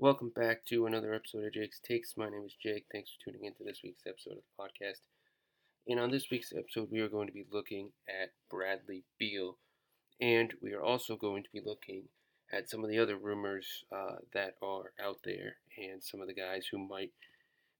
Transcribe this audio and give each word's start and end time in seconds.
Welcome 0.00 0.32
back 0.34 0.64
to 0.70 0.86
another 0.86 1.12
episode 1.12 1.44
of 1.44 1.52
Jake's 1.52 1.78
Takes. 1.78 2.16
My 2.16 2.30
name 2.30 2.44
is 2.46 2.54
Jake. 2.54 2.86
Thanks 2.90 3.10
for 3.10 3.22
tuning 3.22 3.44
into 3.44 3.64
this 3.64 3.82
week's 3.84 4.06
episode 4.08 4.38
of 4.38 4.38
the 4.38 4.62
podcast. 4.62 5.00
And 5.86 6.00
on 6.00 6.10
this 6.10 6.30
week's 6.30 6.54
episode, 6.56 6.88
we 6.90 7.00
are 7.00 7.08
going 7.10 7.26
to 7.26 7.34
be 7.34 7.44
looking 7.52 7.90
at 8.08 8.32
Bradley 8.50 9.04
Beal. 9.18 9.58
And 10.18 10.54
we 10.62 10.72
are 10.72 10.82
also 10.82 11.16
going 11.16 11.42
to 11.42 11.50
be 11.52 11.60
looking 11.62 12.04
at 12.50 12.70
some 12.70 12.82
of 12.82 12.88
the 12.88 12.98
other 12.98 13.18
rumors 13.18 13.84
uh, 13.92 14.16
that 14.32 14.54
are 14.62 14.92
out 15.04 15.18
there 15.22 15.56
and 15.76 16.02
some 16.02 16.22
of 16.22 16.28
the 16.28 16.34
guys 16.34 16.66
who 16.70 16.78
might 16.78 17.12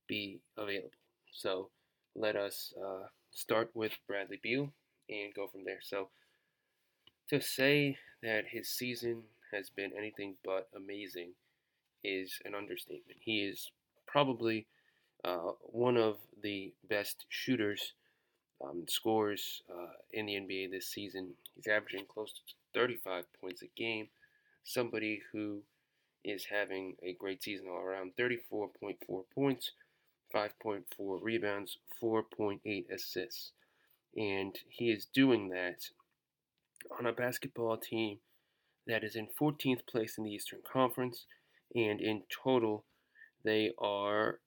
be 0.06 0.40
available. 0.58 0.90
So 1.32 1.70
let 2.14 2.36
us 2.36 2.74
uh, 2.78 3.06
start 3.30 3.70
with 3.72 3.92
Bradley 4.06 4.40
Beal 4.42 4.74
and 5.08 5.32
go 5.32 5.46
from 5.46 5.64
there. 5.64 5.80
So 5.80 6.10
to 7.30 7.40
say 7.40 7.96
that 8.22 8.48
his 8.50 8.68
season 8.68 9.22
has 9.54 9.70
been 9.70 9.92
anything 9.96 10.34
but 10.44 10.68
amazing 10.76 11.30
is 12.04 12.38
an 12.44 12.54
understatement. 12.54 13.18
He 13.20 13.40
is 13.40 13.70
probably 14.06 14.66
uh, 15.24 15.52
one 15.62 15.96
of 15.96 16.16
the 16.42 16.72
best 16.88 17.26
shooters, 17.28 17.92
um, 18.62 18.84
scores 18.88 19.62
uh, 19.70 19.92
in 20.12 20.26
the 20.26 20.34
NBA 20.34 20.70
this 20.70 20.88
season. 20.88 21.30
He's 21.54 21.66
averaging 21.66 22.06
close 22.12 22.32
to 22.32 22.40
35 22.74 23.24
points 23.40 23.62
a 23.62 23.66
game. 23.76 24.08
Somebody 24.64 25.22
who 25.32 25.62
is 26.24 26.46
having 26.50 26.96
a 27.02 27.14
great 27.14 27.42
season 27.42 27.66
all 27.68 27.78
around 27.78 28.12
34.4 28.18 28.96
points, 29.34 29.70
5.4 30.34 30.82
rebounds, 31.22 31.78
4.8 32.02 32.90
assists. 32.90 33.52
And 34.16 34.58
he 34.68 34.90
is 34.90 35.06
doing 35.06 35.48
that 35.50 35.84
on 36.98 37.06
a 37.06 37.12
basketball 37.12 37.76
team 37.76 38.18
that 38.86 39.04
is 39.04 39.14
in 39.14 39.28
14th 39.40 39.86
place 39.86 40.18
in 40.18 40.24
the 40.24 40.32
Eastern 40.32 40.60
Conference 40.70 41.26
and 41.74 42.00
in 42.00 42.22
total, 42.30 42.84
they 43.44 43.72
are 43.78 44.40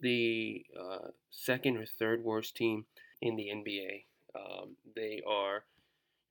the 0.00 0.64
uh, 0.78 1.08
second 1.30 1.76
or 1.76 1.86
third 1.86 2.24
worst 2.24 2.56
team 2.56 2.86
in 3.20 3.36
the 3.36 3.48
NBA. 3.48 4.04
Um, 4.34 4.76
they 4.94 5.22
are 5.26 5.64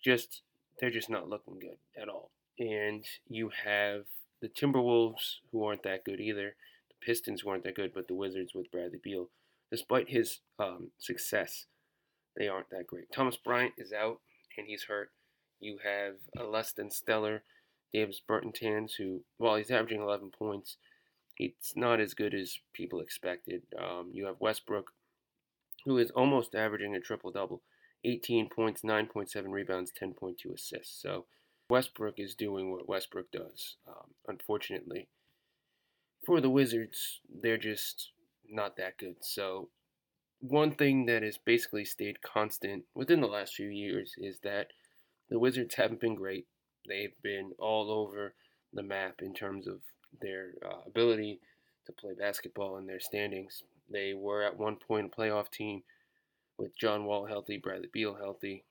just 0.04 0.42
they're 0.80 0.92
just 0.92 1.10
not 1.10 1.30
looking 1.30 1.60
good 1.60 1.78
at 2.00 2.10
all. 2.10 2.32
And 2.60 3.06
you 3.28 3.52
have 3.64 4.04
the 4.42 4.50
Timberwolves 4.50 5.38
who 5.52 5.64
aren't 5.64 5.84
that 5.84 6.04
good 6.04 6.20
either. 6.20 6.56
The 6.90 7.06
Pistons 7.06 7.42
who 7.42 7.50
aren't 7.50 7.64
that 7.64 7.76
good, 7.76 7.94
but 7.94 8.08
the 8.08 8.16
Wizards 8.16 8.54
with 8.54 8.72
Bradley 8.72 9.00
Beal, 9.02 9.30
despite 9.72 10.10
his 10.10 10.40
um, 10.60 10.92
success, 10.98 11.66
they 12.36 12.48
aren't 12.48 12.70
that 12.72 12.88
great. 12.88 13.12
Thomas 13.12 13.38
Bryant 13.38 13.74
is 13.78 13.94
out 13.94 14.20
and 14.58 14.68
he's 14.68 14.84
hurt. 14.84 15.12
You 15.60 15.80
have 15.84 16.16
a 16.38 16.44
less 16.48 16.74
than 16.74 16.92
stellar 16.92 17.44
Davis 17.94 18.22
Bertans, 18.28 18.94
who, 18.98 19.24
while 19.38 19.56
he's 19.56 19.72
averaging 19.72 20.02
11 20.02 20.32
points, 20.32 20.78
it's 21.38 21.76
not 21.76 22.00
as 22.00 22.14
good 22.14 22.34
as 22.34 22.60
people 22.74 23.00
expected. 23.00 23.64
Um, 23.78 24.10
you 24.12 24.26
have 24.26 24.40
Westbrook, 24.40 24.92
who 25.86 25.98
is 25.98 26.12
almost 26.12 26.56
averaging 26.56 26.96
a 26.96 27.00
triple 27.00 27.32
double 27.32 27.62
18 28.04 28.50
points, 28.50 28.82
9.7 28.82 29.50
rebounds, 29.50 29.92
10.2 30.00 30.54
assists. 30.54 31.02
So 31.02 31.26
Westbrook 31.70 32.16
is 32.18 32.36
doing 32.36 32.72
what 32.72 32.90
Westbrook 32.90 33.32
does. 33.32 33.78
Um, 33.88 34.12
unfortunately, 34.28 35.08
for 36.26 36.42
the 36.42 36.50
Wizards, 36.50 37.20
they're 37.42 37.58
just 37.58 38.12
not 38.50 38.76
that 38.78 38.98
good. 38.98 39.16
So 39.22 39.70
one 40.40 40.72
thing 40.72 41.06
that 41.06 41.24
has 41.24 41.38
basically 41.38 41.86
stayed 41.86 42.22
constant 42.22 42.84
within 42.94 43.22
the 43.22 43.28
last 43.28 43.56
few 43.56 43.70
years 43.70 44.14
is 44.18 44.40
that 44.44 44.68
the 45.30 45.40
Wizards 45.40 45.76
haven't 45.76 46.02
been 46.02 46.16
great 46.16 46.48
they've 46.88 47.16
been 47.22 47.52
all 47.60 47.92
over 47.92 48.34
the 48.74 48.84
map 48.84 49.22
in 49.22 49.34
terms 49.34 49.68
of 49.68 49.80
their 50.22 50.52
uh, 50.66 50.82
ability 50.86 51.40
to 51.86 51.92
play 51.92 52.14
basketball 52.18 52.78
and 52.78 52.88
their 52.88 53.00
standings. 53.00 53.64
They 53.90 54.14
were 54.14 54.44
at 54.44 54.58
one 54.58 54.78
point 54.78 55.12
a 55.14 55.22
playoff 55.22 55.50
team 55.52 55.84
with 56.58 56.78
John 56.78 57.06
Wall 57.06 57.26
healthy, 57.26 57.58
Bradley 57.58 57.90
Beal 57.92 58.16
healthy, 58.16 58.64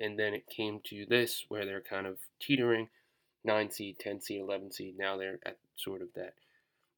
and 0.00 0.18
then 0.18 0.34
it 0.34 0.46
came 0.48 0.80
to 0.84 1.06
this 1.06 1.44
where 1.48 1.64
they're 1.64 1.80
kind 1.80 2.06
of 2.06 2.18
teetering 2.40 2.88
9 3.44 3.70
seed, 3.70 3.98
10 3.98 4.20
seed, 4.20 4.40
11 4.40 4.72
seed. 4.72 4.98
Now 4.98 5.16
they're 5.16 5.38
at 5.44 5.58
sort 5.76 6.02
of 6.02 6.08
that 6.14 6.34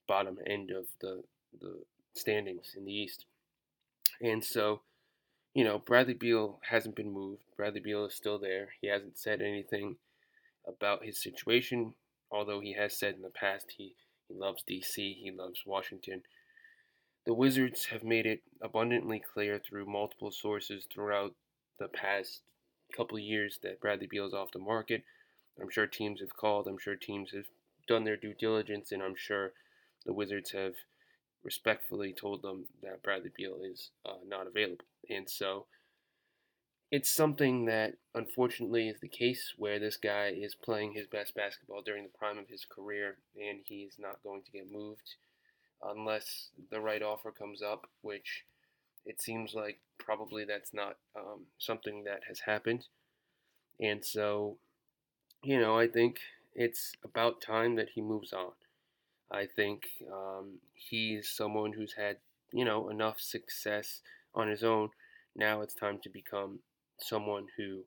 bottom 0.07 0.39
end 0.47 0.71
of 0.71 0.87
the, 1.01 1.23
the 1.61 1.83
standings 2.15 2.75
in 2.77 2.85
the 2.85 2.93
East. 2.93 3.25
And 4.21 4.45
so, 4.45 4.81
you 5.55 5.65
know, 5.65 5.79
Bradley 5.79 6.15
Beal 6.15 6.59
hasn't 6.69 6.97
been 6.97 7.13
moved. 7.13 7.43
Bradley 7.57 7.81
Beal 7.81 8.07
is 8.07 8.15
still 8.15 8.39
there. 8.39 8.71
He 8.81 8.89
hasn't 8.89 9.19
said 9.19 9.41
anything 9.41 9.97
about 10.69 11.05
his 11.05 11.23
situation, 11.23 11.95
although 12.31 12.61
he 12.61 12.75
has 12.75 12.99
said 12.99 13.15
in 13.15 13.23
the 13.23 13.31
past 13.31 13.73
he, 13.77 13.95
he 14.29 14.35
loves 14.35 14.63
DC, 14.69 14.95
he 14.95 15.33
loves 15.37 15.63
Washington. 15.67 16.23
The 17.27 17.35
Wizards 17.35 17.87
have 17.87 18.05
made 18.05 18.27
it 18.27 18.43
abundantly 18.63 19.21
clear 19.21 19.59
through 19.59 19.87
multiple 19.87 20.31
sources 20.31 20.87
throughout 20.93 21.35
the 21.79 21.89
past 21.89 22.43
couple 22.97 23.19
years 23.19 23.59
that 23.63 23.81
Bradley 23.81 24.07
Beal 24.11 24.27
is 24.27 24.35
off 24.35 24.53
the 24.53 24.59
market. 24.59 25.05
I'm 25.61 25.71
sure 25.71 25.87
teams 25.87 26.21
have 26.21 26.37
called, 26.37 26.67
I'm 26.67 26.79
sure 26.79 26.97
teams 26.97 27.33
have 27.33 27.47
done 27.87 28.05
their 28.05 28.17
due 28.17 28.35
diligence, 28.39 28.93
and 28.93 29.03
I'm 29.03 29.17
sure 29.17 29.53
the 30.07 30.13
Wizards 30.13 30.53
have 30.53 30.75
respectfully 31.43 32.13
told 32.13 32.43
them 32.43 32.67
that 32.83 33.03
Bradley 33.03 33.31
Beal 33.37 33.59
is 33.63 33.91
uh, 34.07 34.19
not 34.27 34.47
available. 34.47 34.85
And 35.11 35.29
so 35.29 35.67
it's 36.91 37.11
something 37.11 37.67
that 37.67 37.95
unfortunately 38.15 38.89
is 38.89 39.01
the 39.01 39.09
case 39.09 39.53
where 39.59 39.79
this 39.79 39.97
guy 39.97 40.29
is 40.29 40.55
playing 40.55 40.93
his 40.93 41.07
best 41.07 41.35
basketball 41.35 41.83
during 41.83 42.03
the 42.03 42.19
prime 42.19 42.39
of 42.39 42.49
his 42.49 42.65
career 42.65 43.19
and 43.37 43.61
he's 43.65 43.97
not 43.99 44.23
going 44.23 44.43
to 44.43 44.51
get 44.51 44.73
moved 44.73 45.15
unless 45.83 46.49
the 46.71 46.81
right 46.81 47.03
offer 47.03 47.31
comes 47.31 47.63
up, 47.63 47.87
which 48.01 48.45
it 49.05 49.21
seems 49.21 49.55
like 49.55 49.79
probably 49.99 50.45
that's 50.45 50.73
not 50.73 50.97
um, 51.15 51.43
something 51.59 52.05
that 52.05 52.23
has 52.27 52.41
happened. 52.41 52.87
And 53.81 54.05
so, 54.05 54.57
you 55.43 55.61
know, 55.61 55.79
I 55.79 55.87
think 55.89 56.19
it's 56.55 56.95
about 57.05 57.41
time 57.41 57.77
that 57.77 57.91
he 57.95 58.01
moves 58.01 58.33
on. 58.33 58.53
I 59.31 59.47
think 59.47 59.89
um, 60.11 60.55
he's 60.75 61.29
someone 61.29 61.75
who's 61.75 61.93
had, 61.93 62.17
you 62.53 62.65
know, 62.65 62.89
enough 62.89 63.21
success 63.21 64.01
on 64.35 64.49
his 64.49 64.65
own. 64.65 64.89
Now 65.37 65.61
it's 65.61 65.75
time 65.75 65.99
to 66.03 66.09
become 66.09 66.61
someone 67.01 67.47
who, 67.57 67.83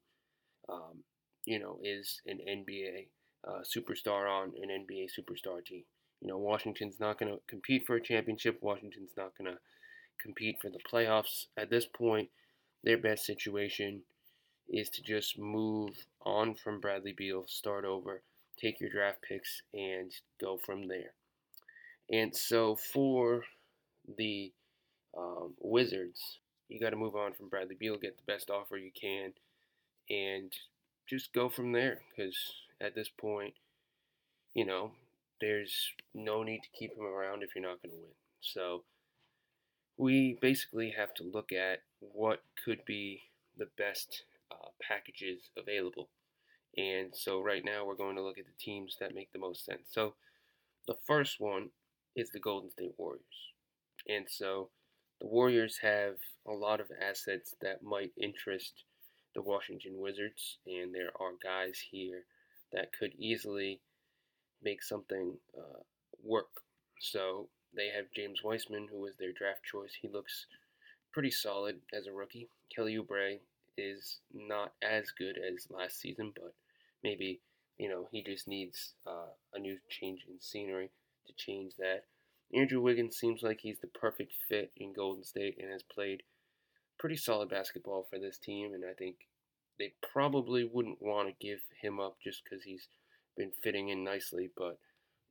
um, 0.70 1.04
you 1.46 1.60
know, 1.60 1.80
is 1.84 2.22
an 2.26 2.40
NBA 2.48 3.08
uh, 3.48 3.62
superstar 3.64 4.30
on 4.30 4.54
an 4.62 4.70
NBA 4.70 5.08
superstar 5.18 5.64
team. 5.66 5.84
You 6.22 6.28
know, 6.28 6.38
Washington's 6.38 7.00
not 7.00 7.20
going 7.20 7.32
to 7.32 7.40
compete 7.48 7.86
for 7.86 7.96
a 7.96 8.02
championship. 8.02 8.60
Washington's 8.62 9.12
not 9.18 9.38
going 9.38 9.52
to 9.52 9.60
compete 10.22 10.58
for 10.62 10.70
the 10.70 10.80
playoffs. 10.80 11.46
At 11.58 11.70
this 11.70 11.86
point, 11.86 12.30
their 12.84 12.98
best 12.98 13.26
situation 13.26 14.02
is 14.70 14.90
to 14.90 15.02
just 15.02 15.38
move 15.38 16.06
on 16.24 16.56
from 16.56 16.80
Bradley 16.80 17.14
Beal, 17.14 17.46
start 17.48 17.86
over, 17.86 18.22
take 18.60 18.80
your 18.80 18.90
draft 18.90 19.22
picks, 19.28 19.62
and 19.74 20.12
go 20.40 20.58
from 20.58 20.88
there. 20.88 21.14
And 22.10 22.36
so 22.36 22.76
for 22.76 23.44
the 24.18 24.52
um, 25.18 25.56
Wizards, 25.60 26.40
you 26.72 26.80
got 26.80 26.92
to 26.92 26.96
move 26.96 27.16
on 27.16 27.34
from 27.34 27.50
Bradley 27.50 27.76
Beal, 27.78 27.98
get 27.98 28.16
the 28.16 28.32
best 28.32 28.50
offer 28.50 28.78
you 28.78 28.92
can, 29.00 29.34
and 30.10 30.54
just 31.08 31.34
go 31.34 31.50
from 31.50 31.74
there. 31.74 32.00
Because 32.16 32.38
at 32.80 32.96
this 32.96 33.10
point, 33.10 33.54
you 34.54 34.66
know, 34.66 34.92
there's 35.42 35.92
no 36.14 36.44
need 36.44 36.62
to 36.64 36.70
keep 36.78 36.96
him 36.96 37.06
around 37.06 37.44
if 37.44 37.50
you're 37.56 37.64
not 37.64 37.82
going 37.82 37.92
to 37.92 38.02
win. 38.02 38.14
So 38.40 38.84
we 39.98 40.38
basically 40.42 40.94
have 40.98 41.14
to 41.16 41.24
look 41.24 41.52
at 41.52 41.80
what 42.00 42.44
could 42.64 42.86
be 42.86 43.24
the 43.58 43.68
best 43.78 44.24
uh, 44.50 44.70
packages 44.82 45.50
available. 45.58 46.08
And 46.78 47.14
so 47.14 47.42
right 47.42 47.66
now 47.66 47.86
we're 47.86 47.96
going 47.96 48.16
to 48.16 48.24
look 48.24 48.38
at 48.38 48.46
the 48.46 48.64
teams 48.64 48.96
that 49.02 49.14
make 49.14 49.34
the 49.34 49.40
most 49.40 49.66
sense. 49.66 49.90
So 49.92 50.14
the 50.88 50.96
first 51.06 51.36
one 51.40 51.70
is 52.16 52.30
the 52.30 52.40
Golden 52.40 52.72
State 52.72 52.94
Warriors. 52.98 53.22
And 54.08 54.26
so 54.30 54.70
the 55.22 55.28
Warriors 55.28 55.78
have 55.84 56.16
a 56.48 56.52
lot 56.52 56.82
of 56.82 56.88
assets 57.00 57.54
that 57.62 57.84
might 57.84 58.12
interest 58.20 58.74
the 59.36 59.42
Washington 59.42 60.00
Wizards, 60.00 60.58
and 60.66 60.94
there 60.94 61.12
are 61.20 61.34
guys 61.42 61.80
here 61.92 62.24
that 62.74 62.92
could 62.98 63.14
easily 63.20 63.80
make 64.64 64.82
something 64.82 65.38
uh, 65.56 65.80
work. 66.24 66.50
So 67.00 67.48
they 67.76 67.90
have 67.96 68.06
James 68.16 68.42
Wiseman, 68.44 68.88
who 68.92 69.00
was 69.00 69.16
their 69.18 69.32
draft 69.32 69.62
choice. 69.64 69.92
He 70.02 70.08
looks 70.08 70.48
pretty 71.14 71.32
solid 71.32 71.80
as 71.94 72.08
a 72.08 72.12
rookie. 72.12 72.50
Kelly 72.76 72.98
Oubre 72.98 73.38
is 73.78 74.20
not 74.34 74.74
as 74.82 75.12
good 75.12 75.38
as 75.38 75.68
last 75.70 76.00
season, 76.00 76.34
but 76.36 76.56
maybe 77.04 77.40
you 77.78 77.90
know 77.90 78.08
he 78.12 78.24
just 78.24 78.48
needs 78.48 78.94
uh, 79.06 79.30
a 79.54 79.60
new 79.60 79.78
change 79.88 80.22
in 80.28 80.40
scenery 80.40 80.90
to 81.28 81.34
change 81.34 81.74
that. 81.78 82.06
Andrew 82.54 82.82
Wiggins 82.82 83.18
seems 83.18 83.44
like 83.44 83.62
he's 83.62 83.80
the 83.80 83.88
perfect 83.88 84.34
fit 84.50 84.72
in 84.76 84.94
Golden 84.94 85.24
State 85.24 85.58
and 85.60 85.72
has 85.72 85.84
played 85.84 86.24
pretty 86.98 87.16
solid 87.16 87.50
basketball 87.50 88.06
for 88.10 88.20
this 88.20 88.38
team. 88.38 88.74
And 88.74 88.84
I 88.86 88.94
think 88.94 89.28
they 89.80 89.94
probably 90.14 90.70
wouldn't 90.72 91.02
want 91.02 91.28
to 91.30 91.48
give 91.48 91.60
him 91.82 92.00
up 92.00 92.18
just 92.24 92.44
because 92.44 92.64
he's 92.64 92.88
been 93.38 93.52
fitting 93.64 93.90
in 93.90 94.04
nicely. 94.04 94.50
But 94.56 94.78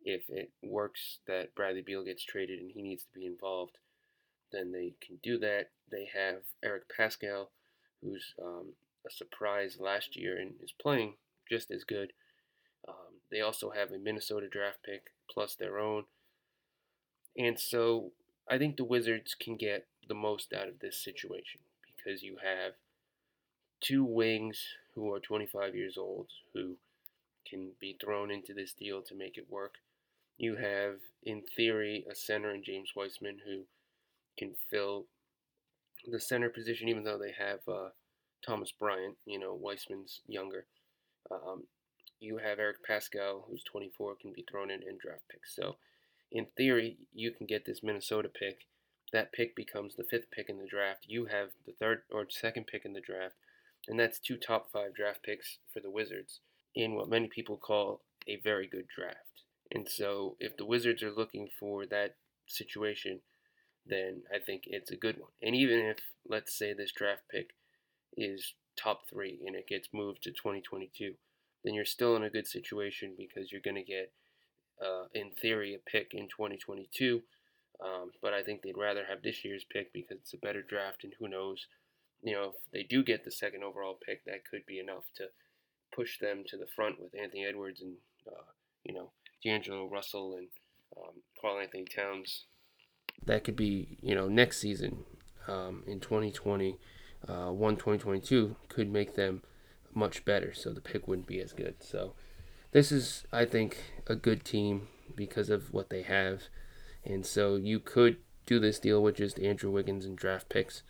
if 0.05 0.29
it 0.29 0.51
works 0.63 1.19
that 1.27 1.55
Bradley 1.55 1.83
Beal 1.83 2.05
gets 2.05 2.25
traded 2.25 2.61
and 2.61 2.71
he 2.71 2.83
needs 2.83 3.05
to 3.05 3.19
be 3.19 3.27
involved, 3.27 3.79
then 4.53 4.73
they 4.73 4.95
can 5.05 5.19
do 5.23 5.39
that. 5.39 5.71
They 5.91 6.09
have 6.15 6.43
Eric 6.65 6.85
Paschall, 6.97 7.49
who's 8.03 8.35
um, 8.43 8.73
a 9.07 9.11
surprise 9.11 9.79
last 9.79 10.17
year 10.17 10.39
and 10.39 10.55
is 10.63 10.73
playing 10.73 11.15
just 11.49 11.71
as 11.71 11.85
good. 11.85 12.13
Um, 12.89 13.21
they 13.31 13.41
also 13.41 13.71
have 13.71 13.93
a 13.93 13.99
Minnesota 13.99 14.49
draft 14.49 14.79
pick 14.85 15.13
plus 15.31 15.55
their 15.55 15.79
own. 15.79 16.05
And 17.41 17.59
so 17.59 18.13
I 18.51 18.59
think 18.59 18.77
the 18.77 18.85
Wizards 18.85 19.35
can 19.35 19.57
get 19.57 19.87
the 20.07 20.15
most 20.15 20.53
out 20.53 20.69
of 20.69 20.81
this 20.81 21.03
situation 21.03 21.63
because 21.87 22.23
you 22.23 22.37
have 22.43 22.75
two 23.81 24.05
wings 24.05 24.63
who 24.95 25.11
are 25.15 25.21
25 25.21 25.75
years 25.75 25.97
old 25.97 26.27
who 26.53 26.77
can 27.49 27.71
be 27.81 27.97
thrown 27.99 28.31
into 28.31 28.53
this 28.53 28.75
deal 28.75 29.01
to 29.01 29.15
make 29.15 29.39
it 29.39 29.51
work. 29.51 29.77
You 30.37 30.57
have, 30.57 30.97
in 31.23 31.43
theory, 31.57 32.05
a 32.11 32.15
center 32.15 32.55
in 32.55 32.63
James 32.63 32.91
Wiseman 32.95 33.39
who 33.47 33.63
can 34.39 34.55
fill 34.71 35.07
the 36.07 36.21
center 36.21 36.51
position, 36.51 36.89
even 36.89 37.05
though 37.05 37.19
they 37.19 37.33
have 37.39 37.61
uh, 37.67 37.89
Thomas 38.47 38.71
Bryant. 38.71 39.17
You 39.25 39.39
know, 39.39 39.55
Wiseman's 39.55 40.21
younger. 40.27 40.67
Um, 41.31 41.65
you 42.21 42.37
have 42.37 42.59
Eric 42.59 42.87
Paschall, 42.87 43.45
who's 43.49 43.65
24, 43.65 44.17
can 44.21 44.33
be 44.35 44.45
thrown 44.51 44.71
in 44.71 44.83
and 44.87 44.99
draft 44.99 45.23
picks. 45.31 45.57
So, 45.57 45.77
in 46.31 46.47
theory, 46.57 46.99
you 47.13 47.31
can 47.33 47.47
get 47.47 47.65
this 47.65 47.83
Minnesota 47.83 48.29
pick. 48.29 48.67
That 49.13 49.33
pick 49.33 49.57
becomes 49.57 49.97
the 49.97 50.05
fifth 50.05 50.31
pick 50.31 50.49
in 50.49 50.59
the 50.59 50.67
draft. 50.67 51.07
You 51.09 51.27
have 51.27 51.49
the 51.67 51.73
third 51.73 52.03
or 52.13 52.27
second 52.29 52.67
pick 52.67 52.85
in 52.85 52.93
the 52.93 53.01
draft, 53.01 53.35
and 53.89 53.99
that's 53.99 54.21
two 54.21 54.37
top 54.37 54.71
five 54.73 54.95
draft 54.95 55.23
picks 55.23 55.59
for 55.73 55.81
the 55.81 55.91
Wizards 55.91 56.41
in 56.75 56.95
what 56.95 57.09
many 57.09 57.27
people 57.27 57.57
call 57.57 58.03
a 58.29 58.37
very 58.37 58.67
good 58.67 58.87
draft. 58.95 59.43
And 59.73 59.89
so, 59.89 60.37
if 60.39 60.57
the 60.57 60.65
Wizards 60.65 61.03
are 61.03 61.11
looking 61.11 61.49
for 61.59 61.87
that 61.87 62.17
situation, 62.47 63.21
then 63.87 64.23
I 64.33 64.39
think 64.39 64.65
it's 64.67 64.91
a 64.91 64.97
good 64.97 65.19
one. 65.19 65.31
And 65.43 65.55
even 65.55 65.79
if, 65.81 65.99
let's 66.29 66.57
say, 66.57 66.73
this 66.73 66.93
draft 66.93 67.23
pick 67.31 67.51
is 68.17 68.55
top 68.77 69.09
three 69.09 69.41
and 69.47 69.57
it 69.57 69.69
gets 69.69 69.89
moved 69.93 70.23
to 70.23 70.31
2022, 70.31 71.15
then 71.65 71.75
you're 71.75 71.85
still 71.85 72.17
in 72.17 72.23
a 72.23 72.31
good 72.31 72.47
situation 72.47 73.15
because 73.17 73.53
you're 73.53 73.61
going 73.61 73.77
to 73.77 73.83
get, 73.83 74.13
uh, 74.81 75.05
in 75.15 75.31
theory, 75.31 75.75
a 75.75 75.91
pick 75.91 76.13
in 76.13 76.29
2022. 76.29 77.23
Um, 77.83 78.11
but 78.21 78.35
I 78.35 78.43
think 78.43 78.63
they'd 78.63 78.77
rather 78.77 79.05
have 79.09 79.23
this 79.23 79.45
year's 79.45 79.65
pick 79.65 79.93
because 79.93 80.19
it's 80.19 80.35
a 80.35 80.39
better 80.39 80.63
draft, 80.63 81.05
and 81.05 81.15
who 81.19 81.29
knows, 81.29 81.67
you 82.23 82.35
know, 82.35 82.53
if 82.55 82.71
they 82.73 82.83
do 82.83 83.03
get 83.03 83.25
the 83.25 83.31
second 83.31 83.65
overall 83.65 83.99
pick, 84.05 84.25
that 84.27 84.45
could 84.49 84.67
be 84.67 84.79
enough 84.79 85.05
to 85.17 85.29
push 85.95 86.19
them 86.19 86.45
to 86.47 86.57
the 86.57 86.67
front 86.67 87.01
with 87.01 87.15
Anthony 87.21 87.47
Edwards 87.47 87.81
and, 87.81 87.95
uh, 88.27 88.53
you 88.85 88.93
know, 88.95 89.11
D'Angelo 89.43 89.89
Russell 89.89 90.37
and 90.37 90.49
um, 90.97 91.23
Karl-Anthony 91.41 91.85
Towns. 91.85 92.45
That 93.25 93.45
could 93.45 93.57
be, 93.57 93.99
you 94.03 94.15
know, 94.15 94.29
next 94.29 94.61
season 94.61 95.05
um, 95.49 95.83
in 95.87 96.01
2020, 96.01 96.79
uh, 97.29 97.51
1 97.51 97.77
2022 97.77 98.57
could 98.69 98.91
make 98.91 99.15
them 99.15 99.43
much 99.95 100.25
better, 100.25 100.53
so 100.55 100.73
the 100.73 100.81
pick 100.81 101.09
wouldn't 101.09 101.27
be 101.27 101.41
as 101.41 101.53
good. 101.53 101.77
So 101.81 102.15
this 102.73 102.93
is, 102.93 103.25
I 103.33 103.45
think, 103.45 103.79
a 104.07 104.15
good 104.15 104.45
team 104.45 104.89
because 105.15 105.51
of 105.51 105.73
what 105.73 105.91
they 105.91 106.03
have, 106.03 106.45
and 107.05 107.27
so 107.27 107.57
you 107.57 107.81
could 107.81 108.19
do 108.47 108.59
this 108.59 108.79
deal 108.79 109.03
with 109.03 109.17
just 109.17 109.39
Andrew 109.39 109.71
Wiggins 109.71 110.05
and 110.05 110.17
draft 110.17 110.49
picks, 110.49 110.83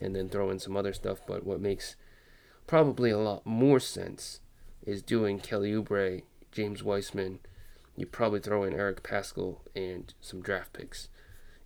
and 0.00 0.14
then 0.14 0.28
throw 0.28 0.50
in 0.50 0.58
some 0.58 0.76
other 0.76 0.92
stuff. 0.92 1.20
But 1.26 1.44
what 1.44 1.60
makes 1.60 1.96
probably 2.66 3.10
a 3.10 3.18
lot 3.18 3.46
more 3.46 3.80
sense 3.80 4.40
is 4.84 5.02
doing 5.02 5.38
Kelly 5.38 5.72
Oubre, 5.72 6.22
James 6.52 6.82
Wiseman. 6.82 7.40
You 7.96 8.06
probably 8.06 8.40
throw 8.40 8.62
in 8.64 8.74
Eric 8.74 9.02
Paschall 9.02 9.58
and 9.74 10.12
some 10.20 10.40
draft 10.40 10.72
picks, 10.72 11.08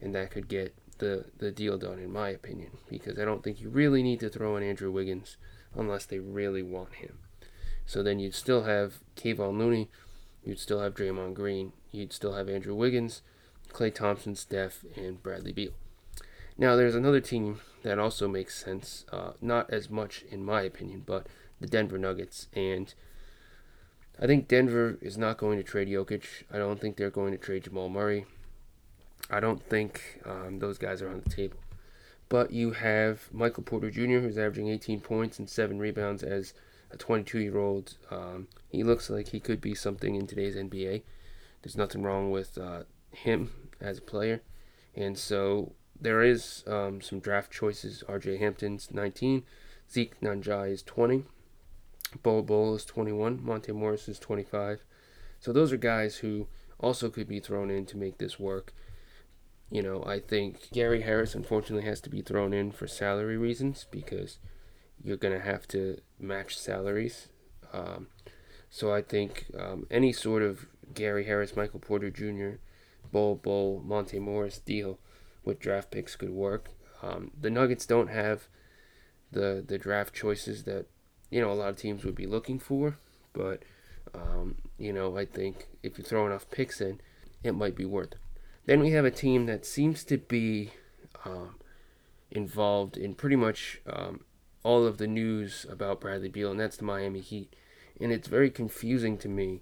and 0.00 0.14
that 0.14 0.31
could 0.31 0.49
get 0.49 0.75
the 0.99 1.26
the 1.38 1.50
deal 1.50 1.78
done, 1.78 1.99
in 1.99 2.12
my 2.12 2.28
opinion. 2.28 2.78
Because 2.88 3.19
I 3.19 3.25
don't 3.25 3.43
think 3.43 3.60
you 3.60 3.69
really 3.69 4.02
need 4.02 4.20
to 4.20 4.28
throw 4.28 4.56
in 4.56 4.62
Andrew 4.62 4.90
Wiggins 4.90 5.37
unless 5.75 6.06
they 6.06 6.19
really 6.19 6.62
want 6.62 6.94
him. 6.94 7.19
So 7.86 8.02
then 8.02 8.19
you'd 8.19 8.34
still 8.34 8.64
have 8.64 9.00
Kevon 9.16 9.58
Looney, 9.58 9.88
you'd 10.44 10.58
still 10.58 10.81
have 10.81 10.94
Draymond 10.94 11.34
Green, 11.34 11.72
you'd 11.90 12.12
still 12.12 12.34
have 12.34 12.48
Andrew 12.48 12.75
Wiggins, 12.75 13.22
Klay 13.72 13.94
Thompson, 13.94 14.34
Steph, 14.34 14.84
and 14.96 15.22
Bradley 15.22 15.52
Beal. 15.52 15.72
Now 16.56 16.76
there's 16.76 16.94
another 16.94 17.20
team 17.20 17.60
that 17.82 17.98
also 17.98 18.28
makes 18.28 18.62
sense, 18.62 19.04
uh, 19.12 19.32
not 19.40 19.69
as 19.70 19.90
much 19.90 20.25
in 20.31 20.44
my 20.44 20.62
opinion, 20.62 21.02
but 21.04 21.26
the 21.60 21.66
Denver 21.66 21.98
Nuggets. 21.98 22.48
And 22.54 22.94
I 24.20 24.26
think 24.26 24.48
Denver 24.48 24.96
is 25.00 25.19
not 25.19 25.38
going 25.38 25.58
to 25.58 25.64
trade 25.64 25.88
Jokic. 25.88 26.25
I 26.52 26.58
don't 26.58 26.81
think 26.81 26.96
they're 26.96 27.10
going 27.10 27.32
to 27.32 27.38
trade 27.38 27.64
Jamal 27.64 27.88
Murray. 27.88 28.26
I 29.31 29.40
don't 29.40 29.62
think 29.62 30.20
um, 30.25 30.58
those 30.60 30.78
guys 30.78 31.02
are 31.02 31.08
on 31.08 31.22
the 31.25 31.31
table. 31.31 31.58
But 32.28 32.52
you 32.52 32.72
have 32.72 33.28
Michael 33.32 33.62
Porter 33.62 33.90
Jr., 33.90 34.20
who's 34.20 34.38
averaging 34.38 34.69
18 34.69 35.00
points 35.00 35.38
and 35.38 35.48
7 35.48 35.78
rebounds 35.78 36.22
as 36.22 36.54
a 36.94 36.96
22 36.96 37.38
year 37.38 37.58
old. 37.58 37.96
Um, 38.11 38.49
he 38.69 38.82
looks 38.82 39.11
like 39.11 39.29
he 39.29 39.41
could 39.41 39.61
be 39.61 39.75
something 39.75 40.14
in 40.14 40.26
today's 40.26 40.56
NBA. 40.56 41.02
There's 41.62 41.76
nothing 41.76 42.02
wrong 42.02 42.31
with 42.31 42.56
uh, 42.56 42.85
him 43.11 43.50
as 43.81 43.99
a 43.99 44.02
player. 44.02 44.43
And 44.94 45.19
so 45.19 45.73
there 46.00 46.23
is 46.23 46.64
um, 46.67 47.00
some 47.00 47.20
draft 47.20 47.52
choices. 47.52 48.05
RJ 48.08 48.38
Hampton's 48.38 48.88
19, 48.93 49.44
Zeke 49.91 50.20
Nnaji 50.20 50.73
is 50.73 50.82
20, 50.82 51.25
Bol 52.23 52.43
Bol 52.43 52.75
is 52.75 52.85
21, 52.85 53.44
Monte 53.44 53.73
Morris 53.73 54.08
is 54.08 54.19
25. 54.19 54.85
So 55.41 55.52
those 55.52 55.73
are 55.73 55.76
guys 55.76 56.17
who 56.17 56.46
also 56.79 57.11
could 57.11 57.29
be 57.29 57.41
thrown 57.41 57.70
in 57.70 57.87
to 57.87 57.96
make 57.96 58.19
this 58.19 58.38
work. 58.38 58.73
You 59.70 59.82
know, 59.82 60.05
I 60.05 60.20
think 60.20 60.70
Gary 60.73 61.02
Harris 61.02 61.35
unfortunately 61.35 61.88
has 61.88 62.00
to 62.02 62.11
be 62.11 62.23
thrown 62.23 62.52
in 62.52 62.70
for 62.70 62.87
salary 62.87 63.37
reasons 63.37 63.87
because 63.91 64.38
you're 65.05 65.17
going 65.19 65.39
to 65.39 65.45
have 65.45 65.69
to 65.69 66.01
match 66.19 66.59
salaries. 66.59 67.29
Um, 67.73 68.09
so 68.71 68.93
I 68.93 69.03
think 69.03 69.47
um, 69.59 69.87
any 69.91 70.12
sort 70.12 70.43
of 70.43 70.67
Gary 70.95 71.25
Harris, 71.25 71.55
Michael 71.55 71.81
Porter 71.81 72.11
Jr., 72.11 72.59
Bol 73.12 73.37
Bol, 73.37 73.83
Monte 73.85 74.19
Morris 74.19 74.59
deal 74.59 74.99
with 75.45 75.61
draft 75.61 75.91
picks 75.91 76.17
could 76.17 76.31
work. 76.31 76.71
Um, 77.03 77.31
the 77.39 77.51
Nuggets 77.51 77.87
don't 77.87 78.09
have 78.09 78.49
the 79.31 79.62
the 79.67 79.79
draft 79.79 80.15
choices 80.15 80.65
that 80.65 80.87
you 81.31 81.41
know 81.41 81.53
a 81.53 81.55
lot 81.55 81.69
of 81.69 81.77
teams 81.77 82.05
would 82.05 82.15
be 82.15 82.27
looking 82.27 82.59
for, 82.59 82.99
but 83.33 83.62
um, 84.15 84.56
you 84.79 84.93
know 84.93 85.17
I 85.17 85.27
think 85.27 85.69
if 85.83 85.99
you 85.99 86.05
throw 86.05 86.27
enough 86.27 86.51
picks 86.51 86.81
in, 86.81 87.01
it 87.43 87.53
might 87.53 87.77
be 87.77 87.85
worth 87.85 88.12
it. 88.12 88.19
Then 88.67 88.81
we 88.81 88.91
have 88.93 89.05
a 89.05 89.11
team 89.11 89.47
that 89.47 89.67
seems 89.67 90.03
to 90.05 90.17
be 90.17 90.70
um, 91.25 91.56
involved 92.31 92.96
in 92.96 93.15
pretty 93.15 93.37
much 93.37 93.81
um, 93.87 94.25
all 94.65 94.87
of 94.87 94.99
the 94.99 95.06
news 95.06 95.65
about 95.71 96.01
Bradley 96.01 96.31
Beal, 96.31 96.51
and 96.51 96.59
that's 96.59 96.79
the 96.79 96.85
Miami 96.85 97.21
Heat. 97.21 97.55
And 98.01 98.11
it's 98.11 98.27
very 98.27 98.51
confusing 98.51 99.17
to 99.19 99.29
me 99.29 99.61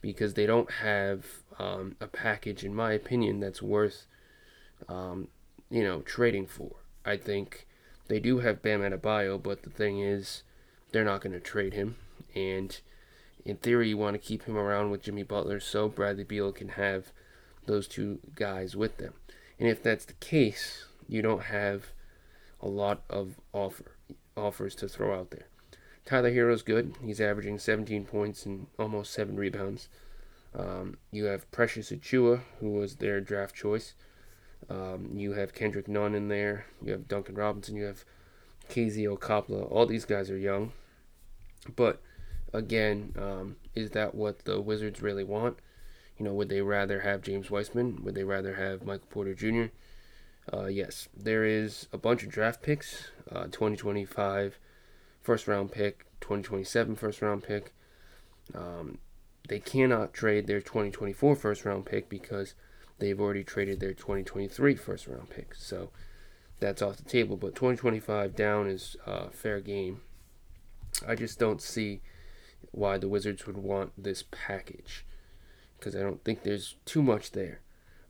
because 0.00 0.34
they 0.34 0.46
don't 0.46 0.70
have 0.70 1.26
um, 1.58 1.96
a 2.00 2.06
package, 2.06 2.64
in 2.64 2.74
my 2.74 2.92
opinion, 2.92 3.40
that's 3.40 3.60
worth, 3.60 4.06
um, 4.88 5.28
you 5.70 5.82
know, 5.82 6.00
trading 6.00 6.46
for. 6.46 6.76
I 7.04 7.16
think 7.16 7.66
they 8.08 8.20
do 8.20 8.38
have 8.38 8.62
Bam 8.62 8.80
Adebayo, 8.80 9.42
but 9.42 9.64
the 9.64 9.70
thing 9.70 10.00
is, 10.00 10.44
they're 10.92 11.04
not 11.04 11.20
going 11.20 11.32
to 11.32 11.40
trade 11.40 11.74
him. 11.74 11.96
And 12.34 12.78
in 13.44 13.56
theory, 13.56 13.88
you 13.88 13.98
want 13.98 14.14
to 14.14 14.18
keep 14.18 14.44
him 14.44 14.56
around 14.56 14.90
with 14.90 15.02
Jimmy 15.02 15.24
Butler 15.24 15.58
so 15.58 15.88
Bradley 15.88 16.24
Beal 16.24 16.52
can 16.52 16.68
have 16.68 17.12
those 17.66 17.88
two 17.88 18.20
guys 18.34 18.76
with 18.76 18.98
them. 18.98 19.14
And 19.58 19.68
if 19.68 19.82
that's 19.82 20.04
the 20.04 20.12
case, 20.14 20.84
you 21.08 21.22
don't 21.22 21.44
have 21.44 21.86
a 22.60 22.68
lot 22.68 23.02
of 23.10 23.34
offer 23.52 23.93
offers 24.36 24.74
to 24.76 24.88
throw 24.88 25.18
out 25.18 25.30
there. 25.30 25.46
Tyler 26.04 26.32
Herro's 26.32 26.62
good. 26.62 26.94
He's 27.04 27.20
averaging 27.20 27.58
17 27.58 28.04
points 28.04 28.44
and 28.44 28.66
almost 28.78 29.12
seven 29.12 29.36
rebounds. 29.36 29.88
Um, 30.56 30.98
you 31.10 31.24
have 31.24 31.50
Precious 31.50 31.90
Achiuwa, 31.90 32.40
who 32.60 32.70
was 32.70 32.96
their 32.96 33.20
draft 33.20 33.54
choice. 33.54 33.94
Um, 34.68 35.10
you 35.14 35.32
have 35.32 35.54
Kendrick 35.54 35.88
Nunn 35.88 36.14
in 36.14 36.28
there. 36.28 36.66
You 36.82 36.92
have 36.92 37.08
Duncan 37.08 37.34
Robinson. 37.34 37.76
You 37.76 37.84
have 37.84 38.04
KZ 38.70 39.18
Okpala. 39.18 39.70
All 39.70 39.86
these 39.86 40.04
guys 40.04 40.30
are 40.30 40.38
young. 40.38 40.72
But 41.74 42.00
again, 42.52 43.14
um, 43.18 43.56
is 43.74 43.90
that 43.90 44.14
what 44.14 44.44
the 44.44 44.60
Wizards 44.60 45.02
really 45.02 45.24
want? 45.24 45.58
You 46.18 46.24
know, 46.24 46.32
would 46.34 46.48
they 46.48 46.62
rather 46.62 47.00
have 47.00 47.22
James 47.22 47.50
Wiseman? 47.50 48.04
Would 48.04 48.14
they 48.14 48.24
rather 48.24 48.54
have 48.54 48.86
Michael 48.86 49.08
Porter 49.10 49.34
Jr.? 49.34 49.64
Uh, 50.52 50.66
yes, 50.66 51.08
there 51.16 51.44
is 51.44 51.88
a 51.92 51.98
bunch 51.98 52.22
of 52.22 52.28
draft 52.28 52.62
picks. 52.62 53.08
Uh, 53.30 53.44
2025 53.44 54.58
first 55.22 55.48
round 55.48 55.72
pick, 55.72 56.06
2027 56.20 56.96
first 56.96 57.22
round 57.22 57.42
pick. 57.42 57.72
Um, 58.54 58.98
they 59.48 59.60
cannot 59.60 60.12
trade 60.12 60.46
their 60.46 60.60
2024 60.60 61.36
first 61.36 61.64
round 61.64 61.86
pick 61.86 62.08
because 62.08 62.54
they've 62.98 63.20
already 63.20 63.44
traded 63.44 63.80
their 63.80 63.94
2023 63.94 64.74
first 64.76 65.06
round 65.06 65.30
pick. 65.30 65.54
So 65.54 65.90
that's 66.60 66.82
off 66.82 66.96
the 66.96 67.04
table. 67.04 67.36
But 67.36 67.54
2025 67.54 68.34
down 68.34 68.68
is 68.68 68.96
uh, 69.06 69.28
fair 69.28 69.60
game. 69.60 70.02
I 71.06 71.14
just 71.14 71.38
don't 71.38 71.60
see 71.60 72.00
why 72.70 72.98
the 72.98 73.08
Wizards 73.08 73.46
would 73.46 73.56
want 73.56 73.92
this 73.96 74.24
package 74.30 75.04
because 75.78 75.94
I 75.94 76.00
don't 76.00 76.24
think 76.24 76.42
there's 76.42 76.76
too 76.84 77.02
much 77.02 77.32
there. 77.32 77.60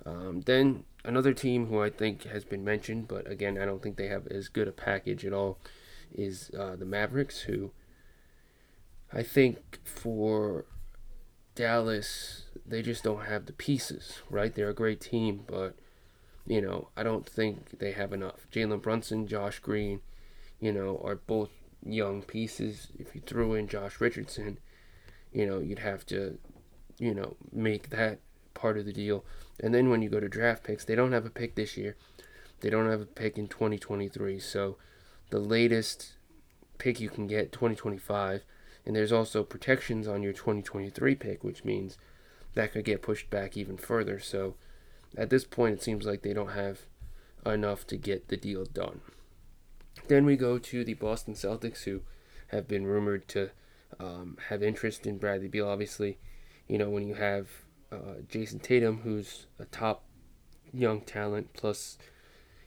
Um, 0.07 0.43
then 0.43 0.85
another 1.05 1.33
team 1.33 1.67
who 1.67 1.81
I 1.83 1.91
think 1.91 2.25
has 2.25 2.45
been 2.45 2.65
mentioned, 2.65 3.09
but 3.09 3.31
again, 3.31 3.59
I 3.59 3.65
don't 3.65 3.83
think 3.83 3.97
they 3.97 4.09
have 4.09 4.27
as 4.29 4.49
good 4.49 4.69
a 4.69 4.73
package 4.73 5.25
at 5.25 5.33
all, 5.33 5.59
is 6.13 6.51
uh, 6.59 6.77
the 6.77 6.85
Mavericks, 6.85 7.43
who 7.43 7.73
I 9.13 9.23
think 9.23 9.81
for 9.85 10.67
Dallas, 11.55 12.45
they 12.67 12.83
just 12.83 13.05
don't 13.05 13.27
have 13.27 13.47
the 13.47 13.53
pieces, 13.53 14.21
right? 14.29 14.55
They're 14.55 14.71
a 14.71 14.75
great 14.75 15.01
team, 15.01 15.45
but, 15.47 15.75
you 16.47 16.61
know, 16.61 16.89
I 16.97 17.03
don't 17.03 17.29
think 17.29 17.79
they 17.79 17.93
have 17.93 18.13
enough. 18.13 18.47
Jalen 18.53 18.83
Brunson, 18.83 19.27
Josh 19.27 19.61
Green, 19.61 20.01
you 20.61 20.73
know, 20.73 21.01
are 21.05 21.17
both 21.17 21.51
young 21.85 22.23
pieces. 22.23 22.89
If 22.99 23.15
you 23.15 23.21
threw 23.21 23.55
in 23.55 23.69
Josh 23.69 24.01
Richardson, 24.01 24.59
you 25.33 25.47
know, 25.47 25.61
you'd 25.61 25.81
have 25.81 26.05
to, 26.07 26.39
you 26.99 27.15
know, 27.15 27.37
make 27.53 27.91
that 27.91 28.19
part 28.55 28.79
of 28.79 28.87
the 28.87 28.93
deal. 28.93 29.25
And 29.61 29.75
then 29.75 29.91
when 29.91 30.03
you 30.03 30.09
go 30.09 30.21
to 30.21 30.29
draft 30.29 30.65
picks, 30.65 30.85
they 30.85 30.95
don't 30.95 31.13
have 31.13 31.27
a 31.27 31.31
pick 31.31 31.55
this 31.55 31.77
year. 31.77 31.97
They 32.61 32.71
don't 32.71 32.89
have 32.89 33.01
a 33.01 33.07
pick 33.07 33.37
in 33.37 33.49
2023. 33.49 34.39
So 34.41 34.77
the 35.31 35.39
latest 35.39 36.15
pick 36.79 37.01
you 37.01 37.09
can 37.09 37.27
get 37.27 37.53
2025 37.53 38.45
and 38.87 38.95
there's 38.95 39.13
also 39.13 39.43
protections 39.43 40.07
on 40.07 40.23
your 40.23 40.33
2023 40.33 41.15
pick 41.15 41.45
which 41.45 41.65
means 41.65 41.97
that 42.55 42.73
could 42.73 42.85
get 42.85 43.03
pushed 43.03 43.31
back 43.31 43.57
even 43.57 43.77
further 43.77 44.19
so 44.19 44.55
at 45.17 45.31
this 45.31 45.45
point 45.45 45.75
it 45.75 45.83
seems 45.83 46.07
like 46.07 46.23
they 46.23 46.33
don't 46.33 46.53
have 46.53 46.81
enough 47.47 47.87
to 47.87 47.97
get 47.97 48.29
the 48.29 48.37
deal 48.37 48.65
done 48.65 49.01
then 50.09 50.25
we 50.25 50.37
go 50.37 50.59
to 50.59 50.85
the 50.85 50.95
Boston 50.95 51.35
Celtics 51.35 51.85
who 51.85 52.03
have 52.49 52.67
been 52.67 52.87
rumored 52.87 53.29
to 53.29 53.51
um, 53.99 54.37
have 54.49 54.63
interest 54.63 55.07
in 55.07 55.19
Bradley 55.19 55.49
Beal 55.49 55.69
obviously 55.69 56.19
you 56.67 56.79
know 56.79 56.91
when 56.91 57.07
you 57.07 57.15
have 57.15 57.49
uh, 57.93 58.21
Jayson 58.29 58.61
Tatum 58.61 59.01
who's 59.03 59.47
a 59.59 59.65
top 59.67 60.05
young 60.73 61.01
talent 61.01 61.53
plus 61.53 61.99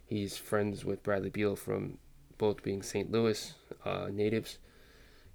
he's 0.06 0.38
friends 0.38 0.86
with 0.86 1.04
Bradley 1.04 1.30
Beal 1.30 1.56
from 1.56 1.98
both 2.38 2.64
being 2.64 2.82
St. 2.82 3.12
Louis 3.12 3.54
uh, 3.86 4.08
natives. 4.12 4.58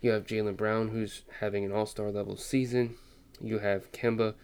You 0.01 0.11
have 0.11 0.27
Jaylen 0.27 0.57
Brown, 0.57 0.89
who's 0.89 1.23
having 1.41 1.65
an 1.65 1.73
all 1.73 1.87
star 1.87 2.11
level 2.11 2.37
season. 2.37 2.97
You 3.41 3.59
have 3.61 3.93
Kemba. 3.93 4.35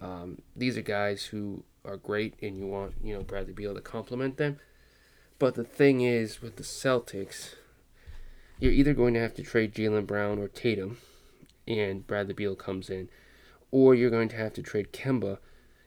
Um, 0.00 0.42
these 0.54 0.76
are 0.76 0.82
guys 0.82 1.24
who 1.24 1.64
are 1.84 1.96
great, 1.96 2.34
and 2.42 2.58
you 2.58 2.66
want 2.66 2.94
you 3.02 3.14
know 3.14 3.22
Bradley 3.22 3.52
Beal 3.52 3.74
to 3.74 3.80
complement 3.80 4.36
them. 4.36 4.58
But 5.38 5.54
the 5.54 5.64
thing 5.64 6.02
is, 6.02 6.42
with 6.42 6.56
the 6.56 6.62
Celtics, 6.62 7.54
you're 8.58 8.72
either 8.72 8.92
going 8.92 9.14
to 9.14 9.20
have 9.20 9.34
to 9.34 9.42
trade 9.42 9.74
Jaylen 9.74 10.06
Brown 10.06 10.38
or 10.38 10.48
Tatum, 10.48 10.98
and 11.66 12.06
Bradley 12.06 12.34
Beal 12.34 12.54
comes 12.54 12.90
in, 12.90 13.08
or 13.70 13.94
you're 13.94 14.10
going 14.10 14.28
to 14.28 14.36
have 14.36 14.52
to 14.54 14.62
trade 14.62 14.92
Kemba, 14.92 15.38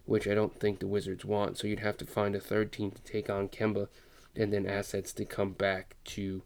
which 0.06 0.28
I 0.28 0.34
don't 0.34 0.60
think 0.60 0.80
the 0.80 0.88
Wizards 0.88 1.26
want. 1.26 1.58
So 1.58 1.68
you'd 1.68 1.80
have 1.80 1.98
to 1.98 2.06
find 2.06 2.36
a 2.36 2.40
third 2.40 2.72
team 2.72 2.92
to 2.92 3.02
take 3.02 3.30
on 3.30 3.50
Kemba 3.50 3.88
and 4.36 4.52
then 4.52 4.66
assets 4.66 5.14
to 5.14 5.26
come 5.26 5.52
back 5.52 5.96
to 6.06 6.44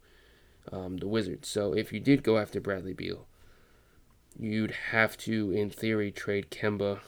um, 0.71 0.97
the 0.97 1.07
Wizards. 1.07 1.47
So 1.47 1.73
if 1.73 1.93
you 1.93 1.99
did 1.99 2.23
go 2.23 2.37
after 2.37 2.59
Bradley 2.59 2.93
Beal, 2.93 3.27
you'd 4.37 4.75
have 4.91 5.17
to, 5.17 5.51
in 5.51 5.69
theory, 5.69 6.11
trade 6.11 6.51
Kemba 6.51 6.99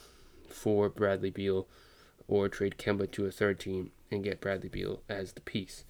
for 0.48 0.88
Bradley 0.88 1.30
Beal 1.30 1.66
or 2.26 2.48
trade 2.48 2.76
Kemba 2.78 3.10
to 3.12 3.26
a 3.26 3.30
third 3.30 3.60
team 3.60 3.90
and 4.10 4.24
get 4.24 4.40
Bradley 4.40 4.68
Beal 4.68 5.02
as 5.08 5.32
the 5.32 5.40
piece. 5.40 5.84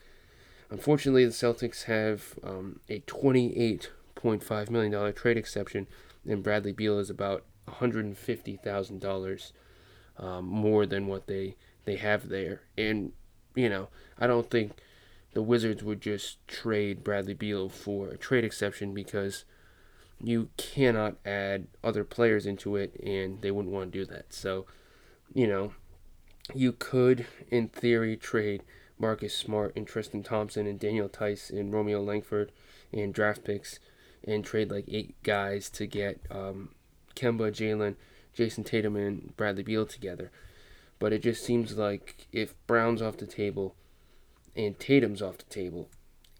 Unfortunately, 0.70 1.24
the 1.24 1.32
Celtics 1.32 1.84
have 1.84 2.38
um, 2.44 2.80
a 2.88 3.00
$28.5 3.00 4.70
million 4.70 5.12
trade 5.14 5.36
exception, 5.36 5.86
and 6.26 6.42
Bradley 6.42 6.72
Beal 6.72 6.98
is 6.98 7.10
about 7.10 7.44
$150,000 7.70 9.52
um, 10.18 10.44
more 10.44 10.86
than 10.86 11.06
what 11.06 11.26
they, 11.26 11.56
they 11.84 11.96
have 11.96 12.28
there. 12.28 12.62
And, 12.76 13.12
you 13.54 13.68
know, 13.68 13.88
I 14.18 14.26
don't 14.26 14.50
think 14.50 14.72
the 15.32 15.42
Wizards 15.42 15.82
would 15.82 16.00
just 16.00 16.46
trade 16.48 17.04
Bradley 17.04 17.34
Beal 17.34 17.68
for 17.68 18.08
a 18.08 18.16
trade 18.16 18.44
exception 18.44 18.92
because 18.92 19.44
you 20.22 20.50
cannot 20.56 21.16
add 21.24 21.66
other 21.82 22.04
players 22.04 22.46
into 22.46 22.76
it 22.76 22.94
and 23.00 23.40
they 23.40 23.50
wouldn't 23.50 23.74
want 23.74 23.92
to 23.92 23.98
do 23.98 24.04
that. 24.12 24.32
So, 24.32 24.66
you 25.32 25.46
know, 25.46 25.72
you 26.54 26.72
could, 26.72 27.26
in 27.50 27.68
theory, 27.68 28.16
trade 28.16 28.62
Marcus 28.98 29.34
Smart 29.34 29.72
and 29.76 29.86
Tristan 29.86 30.22
Thompson 30.22 30.66
and 30.66 30.78
Daniel 30.78 31.08
Theis 31.08 31.50
and 31.50 31.72
Romeo 31.72 32.02
Langford 32.02 32.52
and 32.92 33.14
draft 33.14 33.44
picks 33.44 33.78
and 34.24 34.44
trade 34.44 34.70
like 34.70 34.84
eight 34.88 35.14
guys 35.22 35.70
to 35.70 35.86
get 35.86 36.20
um, 36.30 36.70
Kemba, 37.20 37.50
Jalen, 37.50 37.96
Jayson 38.34 38.64
Tatum, 38.64 38.96
and 38.96 39.36
Bradley 39.36 39.62
Beal 39.62 39.86
together. 39.86 40.30
But 40.98 41.12
it 41.12 41.22
just 41.22 41.44
seems 41.44 41.76
like 41.76 42.26
if 42.32 42.54
Brown's 42.66 43.02
off 43.02 43.16
the 43.16 43.26
table, 43.26 43.74
and 44.56 44.78
Tatum's 44.78 45.22
off 45.22 45.38
the 45.38 45.44
table, 45.44 45.88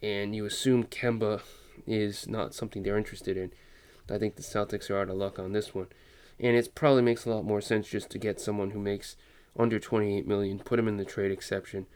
and 0.02 0.34
you 0.34 0.44
assume 0.44 0.84
Kemba 0.84 1.42
is 1.86 2.28
not 2.28 2.54
something 2.54 2.82
they're 2.82 2.98
interested 2.98 3.36
in, 3.36 3.52
I 4.10 4.18
think 4.18 4.36
the 4.36 4.42
Celtics 4.42 4.90
are 4.90 4.98
out 4.98 5.08
of 5.08 5.16
luck 5.16 5.38
on 5.38 5.52
this 5.52 5.74
one. 5.74 5.86
And 6.38 6.56
it 6.56 6.74
probably 6.74 7.02
makes 7.02 7.24
a 7.24 7.30
lot 7.30 7.44
more 7.44 7.60
sense 7.60 7.88
just 7.88 8.10
to 8.10 8.18
get 8.18 8.40
someone 8.40 8.70
who 8.70 8.80
makes 8.80 9.16
under 9.58 9.78
28 9.78 10.26
million, 10.26 10.58
put 10.58 10.78
him 10.78 10.88
in 10.88 10.96
the 10.96 11.04
trade 11.04 11.30
exception, 11.30 11.86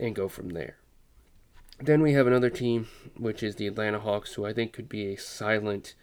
and 0.00 0.14
go 0.14 0.28
from 0.28 0.50
there. 0.50 0.76
Then 1.78 2.02
we 2.02 2.12
have 2.12 2.26
another 2.26 2.50
team, 2.50 2.88
which 3.16 3.42
is 3.42 3.56
the 3.56 3.66
Atlanta 3.66 4.00
Hawks, 4.00 4.34
who 4.34 4.44
I 4.44 4.52
think 4.52 4.72
could 4.72 4.88
be 4.88 5.12
a 5.12 5.16
silent, 5.16 5.94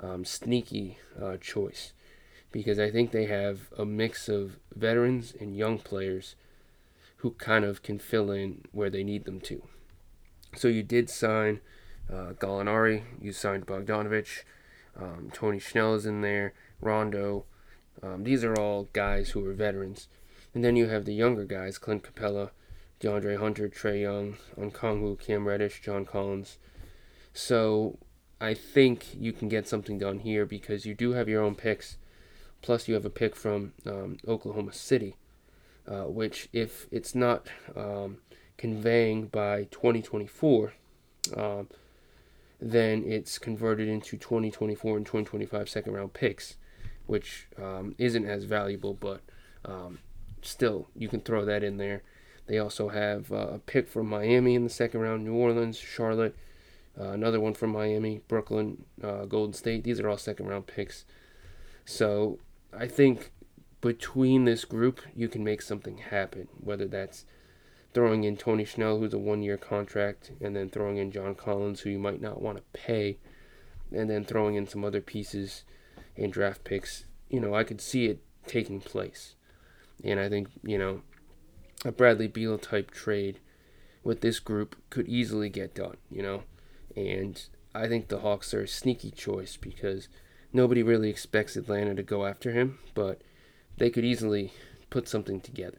um, 0.00 0.24
sneaky 0.24 0.98
uh, 1.20 1.36
choice 1.38 1.92
because 2.50 2.78
I 2.78 2.90
think 2.90 3.10
they 3.10 3.26
have 3.26 3.68
a 3.76 3.84
mix 3.84 4.28
of 4.28 4.56
veterans 4.74 5.34
and 5.38 5.56
young 5.56 5.78
players 5.78 6.34
who 7.18 7.32
kind 7.32 7.64
of 7.64 7.82
can 7.82 7.98
fill 7.98 8.30
in 8.30 8.62
where 8.72 8.90
they 8.90 9.02
need 9.04 9.24
them 9.24 9.40
to. 9.42 9.62
So 10.56 10.68
you 10.68 10.82
did 10.82 11.10
sign 11.10 11.60
uh, 12.10 12.32
Gallinari, 12.38 13.02
you 13.20 13.32
signed 13.32 13.66
Bogdanovic, 13.66 14.44
um, 15.00 15.30
Tony 15.32 15.60
Snell 15.60 15.94
is 15.94 16.06
in 16.06 16.22
there, 16.22 16.54
Rondo. 16.80 17.44
Um, 18.02 18.24
these 18.24 18.44
are 18.44 18.54
all 18.54 18.88
guys 18.92 19.30
who 19.30 19.44
are 19.44 19.52
veterans. 19.52 20.08
And 20.54 20.64
then 20.64 20.76
you 20.76 20.86
have 20.88 21.04
the 21.04 21.14
younger 21.14 21.44
guys, 21.44 21.78
Clint 21.78 22.02
Capela, 22.02 22.50
DeAndre 23.00 23.38
Hunter, 23.38 23.68
Trae 23.68 24.00
Young, 24.00 24.36
Okongwu, 24.58 25.18
Cam 25.20 25.46
Reddish, 25.46 25.82
John 25.82 26.04
Collins. 26.04 26.58
So 27.32 27.98
I 28.40 28.54
think 28.54 29.06
you 29.18 29.32
can 29.32 29.48
get 29.48 29.66
something 29.66 29.98
done 29.98 30.20
here 30.20 30.46
because 30.46 30.86
you 30.86 30.94
do 30.94 31.12
have 31.12 31.28
your 31.28 31.42
own 31.42 31.54
picks. 31.54 31.96
Plus, 32.60 32.88
you 32.88 32.94
have 32.94 33.04
a 33.04 33.10
pick 33.10 33.36
from 33.36 33.72
um, 33.86 34.18
Oklahoma 34.26 34.72
City 34.72 35.16
uh, 35.88 36.04
which 36.04 36.48
if 36.52 36.86
it's 36.90 37.14
not 37.14 37.48
um, 37.74 38.18
conveying 38.56 39.26
by 39.26 39.64
2024, 39.70 40.74
um, 41.36 41.68
then 42.60 43.04
it's 43.06 43.38
converted 43.38 43.88
into 43.88 44.16
2024 44.16 44.96
and 44.96 45.06
2025 45.06 45.68
second 45.68 45.92
round 45.94 46.12
picks, 46.12 46.56
which 47.06 47.46
um, 47.60 47.94
isn't 47.96 48.26
as 48.26 48.44
valuable, 48.44 48.94
but 48.94 49.22
um, 49.64 49.98
still 50.42 50.88
you 50.94 51.08
can 51.08 51.20
throw 51.20 51.44
that 51.44 51.62
in 51.62 51.78
there. 51.78 52.02
They 52.46 52.58
also 52.58 52.88
have 52.88 53.30
uh, 53.32 53.48
a 53.52 53.58
pick 53.58 53.88
from 53.88 54.08
Miami 54.08 54.54
in 54.54 54.64
the 54.64 54.70
second 54.70 55.00
round, 55.00 55.24
New 55.24 55.34
Orleans, 55.34 55.78
Charlotte, 55.78 56.36
uh, 57.00 57.10
another 57.10 57.40
one 57.40 57.54
from 57.54 57.70
Miami, 57.70 58.20
Brooklyn, 58.28 58.84
uh, 59.02 59.24
Golden 59.24 59.52
State. 59.52 59.84
These 59.84 60.00
are 60.00 60.08
all 60.08 60.18
second 60.18 60.46
round 60.46 60.66
picks. 60.66 61.04
So 61.84 62.38
I 62.76 62.86
think 62.86 63.32
between 63.80 64.44
this 64.44 64.64
group, 64.64 65.00
you 65.14 65.28
can 65.28 65.44
make 65.44 65.62
something 65.62 65.98
happen. 65.98 66.48
Whether 66.60 66.86
that's 66.86 67.24
throwing 67.94 68.24
in 68.24 68.36
Tony 68.36 68.64
Snell, 68.64 68.98
who's 68.98 69.14
a 69.14 69.18
one 69.18 69.42
year 69.42 69.56
contract, 69.56 70.32
and 70.40 70.54
then 70.56 70.68
throwing 70.68 70.96
in 70.96 71.12
John 71.12 71.34
Collins, 71.34 71.80
who 71.80 71.90
you 71.90 71.98
might 71.98 72.20
not 72.20 72.42
want 72.42 72.58
to 72.58 72.78
pay, 72.78 73.18
and 73.92 74.10
then 74.10 74.24
throwing 74.24 74.56
in 74.56 74.66
some 74.66 74.84
other 74.84 75.00
pieces 75.00 75.64
and 76.16 76.32
draft 76.32 76.64
picks. 76.64 77.04
You 77.28 77.40
know, 77.40 77.54
I 77.54 77.64
could 77.64 77.80
see 77.80 78.06
it 78.06 78.22
taking 78.46 78.80
place. 78.80 79.34
And 80.02 80.18
I 80.18 80.28
think, 80.28 80.48
you 80.62 80.78
know, 80.78 81.02
a 81.84 81.92
Bradley 81.92 82.28
Beal 82.28 82.58
type 82.58 82.90
trade 82.90 83.40
with 84.02 84.20
this 84.20 84.40
group 84.40 84.76
could 84.90 85.08
easily 85.08 85.48
get 85.48 85.74
done, 85.74 85.96
you 86.10 86.22
know. 86.22 86.42
And 86.96 87.40
I 87.74 87.88
think 87.88 88.08
the 88.08 88.20
Hawks 88.20 88.52
are 88.54 88.62
a 88.62 88.68
sneaky 88.68 89.10
choice 89.10 89.56
because 89.56 90.08
nobody 90.52 90.82
really 90.82 91.10
expects 91.10 91.56
Atlanta 91.56 91.94
to 91.94 92.02
go 92.02 92.26
after 92.26 92.52
him, 92.52 92.78
but 92.94 93.20
they 93.76 93.90
could 93.90 94.04
easily 94.04 94.52
put 94.90 95.08
something 95.08 95.40
together. 95.40 95.78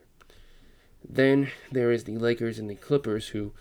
Then 1.08 1.52
there 1.72 1.92
is 1.92 2.04
the 2.04 2.18
Lakers 2.18 2.60
and 2.60 2.70
the 2.70 2.76
Clippers, 2.76 3.30
who 3.30 3.54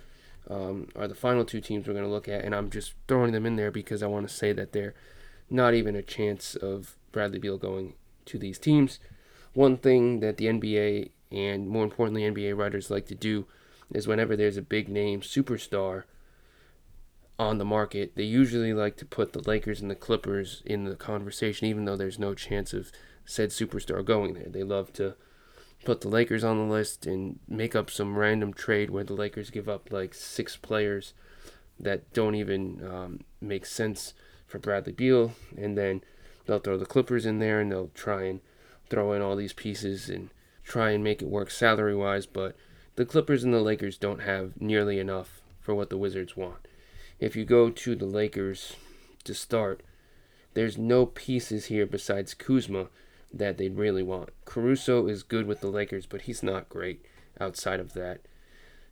um, 0.51 0.89
are 0.97 1.09
the 1.09 1.15
final 1.15 1.45
two 1.45 1.61
teams 1.61 1.87
we're 1.87 1.95
going 1.95 2.05
to 2.05 2.11
look 2.11 2.29
at, 2.29 2.45
and 2.45 2.55
I'm 2.55 2.71
just 2.71 2.95
throwing 3.07 3.33
them 3.33 3.47
in 3.47 3.57
there 3.57 3.71
because 3.71 4.03
I 4.03 4.07
want 4.07 4.29
to 4.29 4.35
say 4.35 4.53
that 4.53 4.73
they're 4.73 4.95
not 5.51 5.75
even 5.75 5.97
a 5.97 6.03
chance 6.03 6.55
of 6.57 6.97
Bradley 7.13 7.39
Beal 7.39 7.59
going 7.59 7.95
to 8.27 8.39
these 8.39 8.59
teams. 8.59 8.99
One 9.55 9.77
thing 9.77 10.21
that 10.21 10.37
the 10.37 10.47
NBA 10.47 11.11
and 11.31 11.69
more 11.69 11.85
importantly 11.85 12.23
NBA 12.23 12.57
writers 12.57 12.91
like 12.91 13.07
to 13.07 13.15
do 13.15 13.47
is 13.93 14.07
whenever 14.07 14.37
there's 14.37 14.57
a 14.57 14.63
big 14.63 14.89
name 14.89 15.21
superstar 15.21 16.05
on 17.39 17.59
the 17.59 17.65
market, 17.65 18.17
they 18.17 18.25
usually 18.25 18.73
like 18.73 18.97
to 18.97 19.05
put 19.05 19.33
the 19.33 19.49
Lakers 19.49 19.81
and 19.81 19.91
the 19.91 19.95
Clippers 19.95 20.63
in 20.67 20.85
the 20.85 20.97
conversation, 20.97 21.67
even 21.67 21.85
though 21.85 21.97
there's 21.97 22.19
no 22.19 22.35
chance 22.35 22.73
of 22.73 22.91
said 23.25 23.51
superstar 23.51 24.05
going 24.05 24.35
there. 24.35 24.49
They 24.49 24.65
love 24.65 24.93
to 24.95 25.15
put 25.85 26.01
the 26.01 26.09
Lakers 26.09 26.43
on 26.43 26.59
the 26.59 26.73
list 26.73 27.07
and 27.07 27.39
make 27.47 27.77
up 27.77 27.91
some 27.91 28.19
random 28.19 28.53
trade 28.53 28.91
where 28.91 29.05
the 29.05 29.15
Lakers 29.15 29.51
give 29.51 29.69
up 29.69 29.93
like 29.93 30.15
six 30.15 30.57
players 30.57 31.15
that 31.79 32.13
don't 32.13 32.35
even 32.35 32.85
um, 32.85 33.21
make 33.41 33.65
sense 33.65 34.15
for 34.47 34.59
Bradley 34.59 34.93
Beal, 34.93 35.35
and 35.57 35.79
then 35.79 36.03
they'll 36.47 36.59
throw 36.59 36.77
the 36.77 36.87
Clippers 36.87 37.25
in 37.25 37.39
there 37.39 37.61
and 37.61 37.71
they'll 37.71 37.91
try 37.95 38.25
and 38.25 38.41
throw 38.89 39.13
in 39.13 39.23
all 39.23 39.37
these 39.37 39.53
pieces 39.53 40.09
and 40.09 40.31
try 40.65 40.91
and 40.91 41.05
make 41.05 41.23
it 41.23 41.29
work 41.29 41.51
salary 41.51 41.95
wise, 41.95 42.27
but 42.27 42.57
the 42.97 43.05
Clippers 43.05 43.45
and 43.45 43.55
the 43.55 43.61
Lakers 43.61 43.97
don't 43.97 44.23
have 44.23 44.61
nearly 44.61 44.99
enough 44.99 45.41
for 45.61 45.75
what 45.75 45.91
the 45.91 45.99
Wizards 45.99 46.37
want. 46.37 46.68
If 47.21 47.35
you 47.35 47.45
go 47.45 47.71
to 47.71 47.97
the 47.97 48.07
Lakers 48.07 48.77
to 49.25 49.35
start, 49.35 49.83
there's 50.55 50.79
no 50.79 51.07
pieces 51.07 51.67
here 51.67 51.87
besides 51.87 52.35
Kuzma 52.35 52.89
that 53.33 53.59
they'd 53.59 53.77
really 53.77 54.03
want. 54.03 54.31
Caruso 54.45 55.07
is 55.07 55.23
good 55.23 55.47
with 55.47 55.61
the 55.61 55.69
Lakers, 55.69 56.07
but 56.07 56.23
he's 56.23 56.43
not 56.43 56.69
great 56.69 57.05
outside 57.41 57.81
of 57.81 57.93
that. 57.95 58.21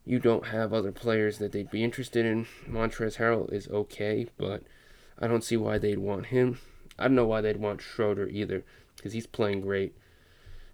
You 0.05 0.19
don't 0.19 0.47
have 0.49 0.73
other 0.73 0.93
players 0.93 1.39
that 1.39 1.53
they'd 1.53 1.71
be 1.71 1.83
interested 1.83 2.25
in. 2.25 2.47
Montrezl 2.69 3.17
Harrell 3.17 3.53
is 3.53 3.69
okay, 3.69 4.27
but 4.37 4.63
I 5.19 5.27
don't 5.27 5.45
see 5.45 5.57
why 5.57 5.79
they'd 5.79 5.99
want 5.99 6.27
him. 6.27 6.59
I 6.99 7.05
don't 7.05 7.17
know 7.17 7.27
why 7.27 7.41
they'd 7.41 7.57
want 7.57 7.81
Schroeder 7.81 8.29
either, 8.29 8.65
because 8.97 9.13
he's 9.13 9.27
playing 9.27 9.63
great 9.63 9.95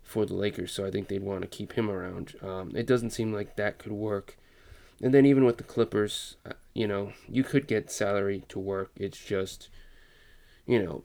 for 0.02 0.26
the 0.26 0.35
Lakers, 0.35 0.73
so 0.73 0.85
I 0.85 0.90
think 0.90 1.09
they'd 1.09 1.23
want 1.23 1.42
to 1.42 1.49
keep 1.49 1.73
him 1.73 1.90
around. 1.90 2.35
Um, 2.42 2.73
it 2.75 2.87
doesn't 2.87 3.11
seem 3.11 3.32
like 3.32 3.56
that 3.56 3.78
could 3.78 3.92
work. 3.92 4.37
And 5.02 5.12
then 5.12 5.26
even 5.26 5.44
with 5.44 5.59
the 5.59 5.64
Clippers, 5.64 6.37
uh, 6.47 6.52
you 6.73 6.87
know, 6.87 7.12
you 7.28 7.42
could 7.42 7.66
get 7.66 7.90
salary 7.90 8.44
to 8.49 8.61
work. 8.61 8.92
It's 8.97 9.18
just, 9.18 9.68
you 10.64 10.82
know, 10.82 11.02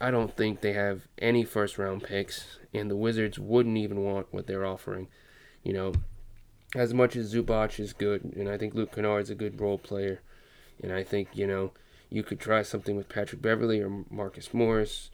I 0.00 0.10
don't 0.10 0.36
think 0.36 0.60
they 0.60 0.74
have 0.74 1.08
any 1.18 1.44
first 1.44 1.78
round 1.78 2.02
picks, 2.02 2.58
and 2.74 2.90
the 2.90 2.96
Wizards 2.96 3.38
wouldn't 3.38 3.78
even 3.78 4.04
want 4.04 4.32
what 4.32 4.46
they're 4.46 4.66
offering. 4.66 5.08
You 5.62 5.72
know, 5.72 5.92
as 6.74 6.92
much 6.92 7.16
as 7.16 7.34
Zubac 7.34 7.80
is 7.80 7.92
good, 7.92 8.24
and 8.36 8.48
I 8.48 8.58
think 8.58 8.74
Luke 8.74 8.94
Kennard 8.94 9.22
is 9.22 9.30
a 9.30 9.34
good 9.34 9.60
role 9.60 9.78
player, 9.78 10.20
and 10.82 10.92
I 10.92 11.02
think, 11.02 11.28
you 11.32 11.46
know, 11.46 11.72
you 12.10 12.22
could 12.22 12.40
try 12.40 12.62
something 12.62 12.96
with 12.96 13.08
Patrick 13.08 13.40
Beverley 13.40 13.80
or 13.80 14.04
Marcus 14.10 14.52
Morris. 14.52 15.10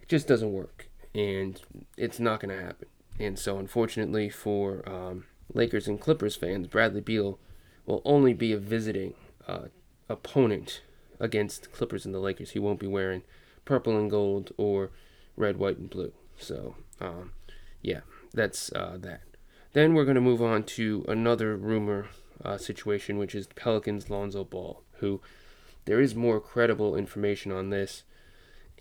It 0.00 0.08
just 0.08 0.26
doesn't 0.26 0.52
work, 0.52 0.88
and 1.14 1.60
it's 1.98 2.18
not 2.18 2.40
going 2.40 2.56
to 2.56 2.64
happen. 2.64 2.88
And 3.18 3.38
so, 3.38 3.58
unfortunately 3.58 4.30
for 4.30 4.88
um, 4.88 5.24
Lakers 5.52 5.88
and 5.88 6.00
Clippers 6.00 6.36
fans, 6.36 6.66
Bradley 6.66 7.00
Beal 7.00 7.38
will 7.86 8.02
only 8.04 8.32
be 8.32 8.52
a 8.52 8.58
visiting 8.58 9.14
uh, 9.46 9.68
opponent 10.08 10.82
against 11.18 11.72
Clippers 11.72 12.04
and 12.04 12.14
the 12.14 12.18
Lakers. 12.18 12.50
He 12.50 12.58
won't 12.58 12.78
be 12.78 12.86
wearing 12.86 13.22
purple 13.64 13.96
and 13.96 14.10
gold 14.10 14.52
or 14.56 14.90
red, 15.36 15.56
white, 15.56 15.78
and 15.78 15.90
blue. 15.90 16.12
So, 16.38 16.76
um, 17.00 17.32
yeah, 17.82 18.00
that's 18.32 18.72
uh, 18.72 18.96
that. 19.00 19.22
Then 19.72 19.94
we're 19.94 20.04
going 20.04 20.16
to 20.16 20.20
move 20.20 20.42
on 20.42 20.64
to 20.64 21.04
another 21.08 21.56
rumor 21.56 22.08
uh, 22.44 22.58
situation, 22.58 23.18
which 23.18 23.34
is 23.34 23.46
Pelicans 23.48 24.10
Lonzo 24.10 24.44
Ball, 24.44 24.82
who 24.94 25.20
there 25.84 26.00
is 26.00 26.14
more 26.14 26.40
credible 26.40 26.96
information 26.96 27.52
on 27.52 27.70
this, 27.70 28.02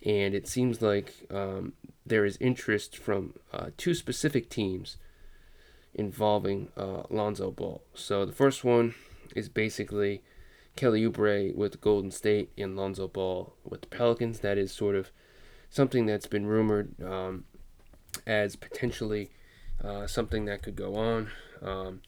and 0.05 0.33
it 0.33 0.47
seems 0.47 0.81
like 0.81 1.13
um, 1.29 1.73
there 2.05 2.25
is 2.25 2.37
interest 2.39 2.97
from 2.97 3.33
uh, 3.53 3.67
two 3.77 3.93
specific 3.93 4.49
teams 4.49 4.97
involving 5.93 6.69
uh, 6.77 7.03
Lonzo 7.09 7.51
Ball. 7.51 7.81
So 7.93 8.25
the 8.25 8.31
first 8.31 8.63
one 8.63 8.95
is 9.35 9.49
basically 9.49 10.21
Kelly 10.75 11.01
Oubre 11.03 11.53
with 11.55 11.81
Golden 11.81 12.11
State 12.11 12.51
and 12.57 12.75
Lonzo 12.75 13.07
Ball 13.07 13.53
with 13.63 13.81
the 13.81 13.87
Pelicans. 13.87 14.39
That 14.39 14.57
is 14.57 14.71
sort 14.71 14.95
of 14.95 15.11
something 15.69 16.05
that's 16.05 16.27
been 16.27 16.45
rumored 16.45 16.95
um, 17.03 17.45
as 18.25 18.55
potentially 18.55 19.29
uh, 19.83 20.07
something 20.07 20.45
that 20.45 20.61
could 20.61 20.75
go 20.75 20.95
on. 20.95 21.31
Um, 21.61 22.01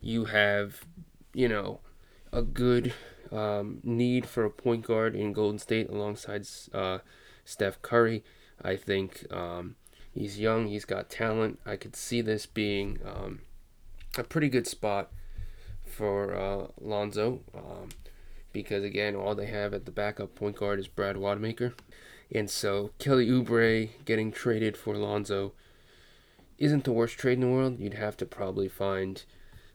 you 0.00 0.26
have, 0.26 0.86
you 1.34 1.48
know, 1.48 1.80
a 2.32 2.42
good 2.42 2.94
um, 3.30 3.80
need 3.82 4.26
for 4.26 4.44
a 4.44 4.50
point 4.50 4.86
guard 4.86 5.14
in 5.14 5.32
Golden 5.32 5.58
State 5.58 5.88
alongside 5.88 6.46
uh, 6.72 6.98
Steph 7.44 7.80
Curry. 7.82 8.24
I 8.62 8.76
think 8.76 9.26
um, 9.30 9.76
he's 10.12 10.38
young, 10.38 10.66
he's 10.66 10.84
got 10.84 11.10
talent. 11.10 11.58
I 11.64 11.76
could 11.76 11.96
see 11.96 12.20
this 12.20 12.46
being 12.46 12.98
um, 13.04 13.40
a 14.16 14.24
pretty 14.24 14.48
good 14.48 14.66
spot 14.66 15.10
for 15.84 16.34
uh, 16.34 16.66
Lonzo 16.80 17.40
um, 17.54 17.88
because, 18.52 18.84
again, 18.84 19.14
all 19.14 19.34
they 19.34 19.46
have 19.46 19.74
at 19.74 19.84
the 19.84 19.90
backup 19.90 20.34
point 20.34 20.56
guard 20.56 20.78
is 20.78 20.88
Brad 20.88 21.16
Wanamaker. 21.16 21.74
And 22.32 22.48
so 22.48 22.90
Kelly 22.98 23.28
Oubre 23.28 23.90
getting 24.04 24.30
traded 24.30 24.76
for 24.76 24.96
Lonzo 24.96 25.52
isn't 26.58 26.84
the 26.84 26.92
worst 26.92 27.18
trade 27.18 27.34
in 27.34 27.40
the 27.40 27.48
world. 27.48 27.80
You'd 27.80 27.94
have 27.94 28.16
to 28.18 28.26
probably 28.26 28.68
find 28.68 29.24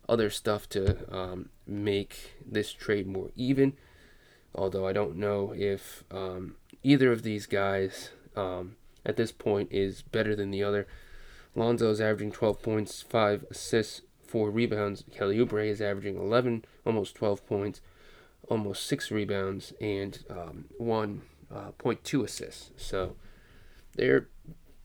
other 0.07 0.29
stuff 0.29 0.69
to 0.69 1.13
um, 1.13 1.49
make 1.67 2.35
this 2.45 2.71
trade 2.71 3.07
more 3.07 3.31
even. 3.35 3.73
Although 4.53 4.87
I 4.87 4.93
don't 4.93 5.17
know 5.17 5.53
if 5.55 6.03
um, 6.11 6.55
either 6.83 7.11
of 7.11 7.23
these 7.23 7.45
guys 7.45 8.11
um, 8.35 8.77
at 9.05 9.17
this 9.17 9.31
point 9.31 9.69
is 9.71 10.01
better 10.01 10.35
than 10.35 10.51
the 10.51 10.63
other. 10.63 10.87
Lonzo 11.55 11.89
is 11.89 12.01
averaging 12.01 12.31
12 12.31 12.61
points, 12.61 13.01
5 13.01 13.45
assists, 13.49 14.01
4 14.27 14.49
rebounds. 14.49 15.03
Kelly 15.11 15.37
Oubre 15.37 15.67
is 15.67 15.81
averaging 15.81 16.17
11, 16.17 16.65
almost 16.85 17.15
12 17.15 17.45
points, 17.47 17.81
almost 18.49 18.85
6 18.87 19.11
rebounds, 19.11 19.73
and 19.79 20.23
um, 20.29 20.65
1.2 20.79 21.21
uh, 21.51 22.23
assists. 22.23 22.71
So 22.75 23.15
they're 23.95 24.27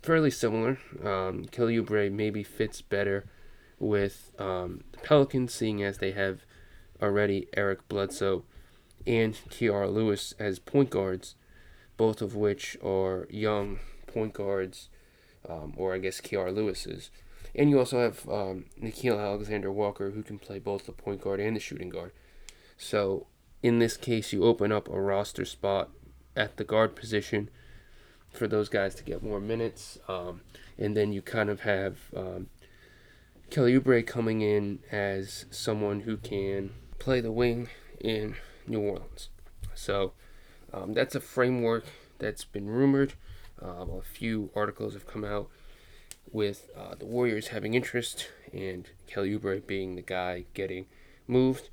fairly 0.03 0.31
similar. 0.31 0.79
Um, 1.05 1.47
Kelly 1.47 1.77
Oubre 1.77 2.11
maybe 2.11 2.43
fits 2.43 2.81
better 2.83 3.27
with 3.79 4.31
um, 4.39 4.85
the 4.93 4.99
Pelicans, 4.99 5.53
seeing 5.53 5.83
as 5.83 5.99
they 5.99 6.13
have 6.13 6.45
already 7.03 7.49
Eric 7.57 7.89
Bledsoe 7.89 8.45
and 9.07 9.37
T.R. 9.51 9.89
Lewis 9.89 10.35
as 10.39 10.59
point 10.59 10.91
guards, 10.91 11.35
both 11.97 12.23
of 12.23 12.37
which 12.37 12.77
are 12.85 13.27
young 13.31 13.79
point 14.13 14.33
guards, 14.33 14.89
um, 15.49 15.75
or 15.77 15.95
I 15.95 15.99
guess 15.99 16.21
Kira 16.21 16.55
Lewis's. 16.55 17.11
And 17.55 17.69
you 17.69 17.79
also 17.79 18.01
have 18.01 18.29
um, 18.29 18.67
Nickeil 18.81 19.19
Alexander 19.19 19.73
Walker, 19.73 20.11
who 20.11 20.23
can 20.23 20.39
play 20.39 20.59
both 20.59 20.87
the 20.87 20.93
point 20.93 21.21
guard 21.21 21.41
and 21.41 21.57
the 21.57 21.61
shooting 21.61 21.89
guard. 21.89 22.13
So 22.77 23.27
in 23.63 23.79
this 23.79 23.97
case, 23.97 24.33
you 24.33 24.45
open 24.45 24.73
up 24.73 24.89
a 24.89 25.01
roster 25.01 25.45
spot 25.45 25.91
at 26.37 26.57
the 26.57 26.65
guard 26.65 26.95
position 26.95 27.51
for 28.31 28.47
those 28.47 28.69
guys 28.69 28.95
to 28.95 29.03
get 29.03 29.23
more 29.23 29.41
minutes, 29.41 29.99
um, 30.09 30.43
and 30.79 30.97
then 30.97 31.13
you 31.13 31.21
kind 31.21 31.51
of 31.51 31.61
have 31.61 31.99
um, 32.17 32.49
Kelly 33.51 33.79
Oubre 33.79 34.07
coming 34.07 34.41
in 34.41 34.79
as 34.93 35.47
someone 35.51 36.01
who 36.01 36.17
can 36.17 36.71
play 37.01 37.21
the 37.21 37.33
wing 37.33 37.69
in 38.01 38.37
New 38.67 38.81
Orleans. 38.81 39.29
So 39.75 40.13
um, 40.73 40.95
that's 40.95 41.17
a 41.17 41.21
framework 41.21 41.85
that's 42.19 42.45
been 42.45 42.71
rumored. 42.71 43.15
Um, 43.63 43.91
a 43.91 44.03
few 44.03 44.51
articles 44.55 44.95
have 44.95 45.07
come 45.07 45.25
out 45.25 45.49
with 46.33 46.71
uh, 46.77 46.95
the 46.95 47.07
Warriors 47.07 47.49
having 47.49 47.75
interest 47.75 48.29
and 48.53 48.89
Kelly 49.07 49.37
Oubre 49.37 49.67
being 49.67 49.97
the 49.97 50.03
guy 50.03 50.45
getting 50.55 50.87
moved. 51.27 51.69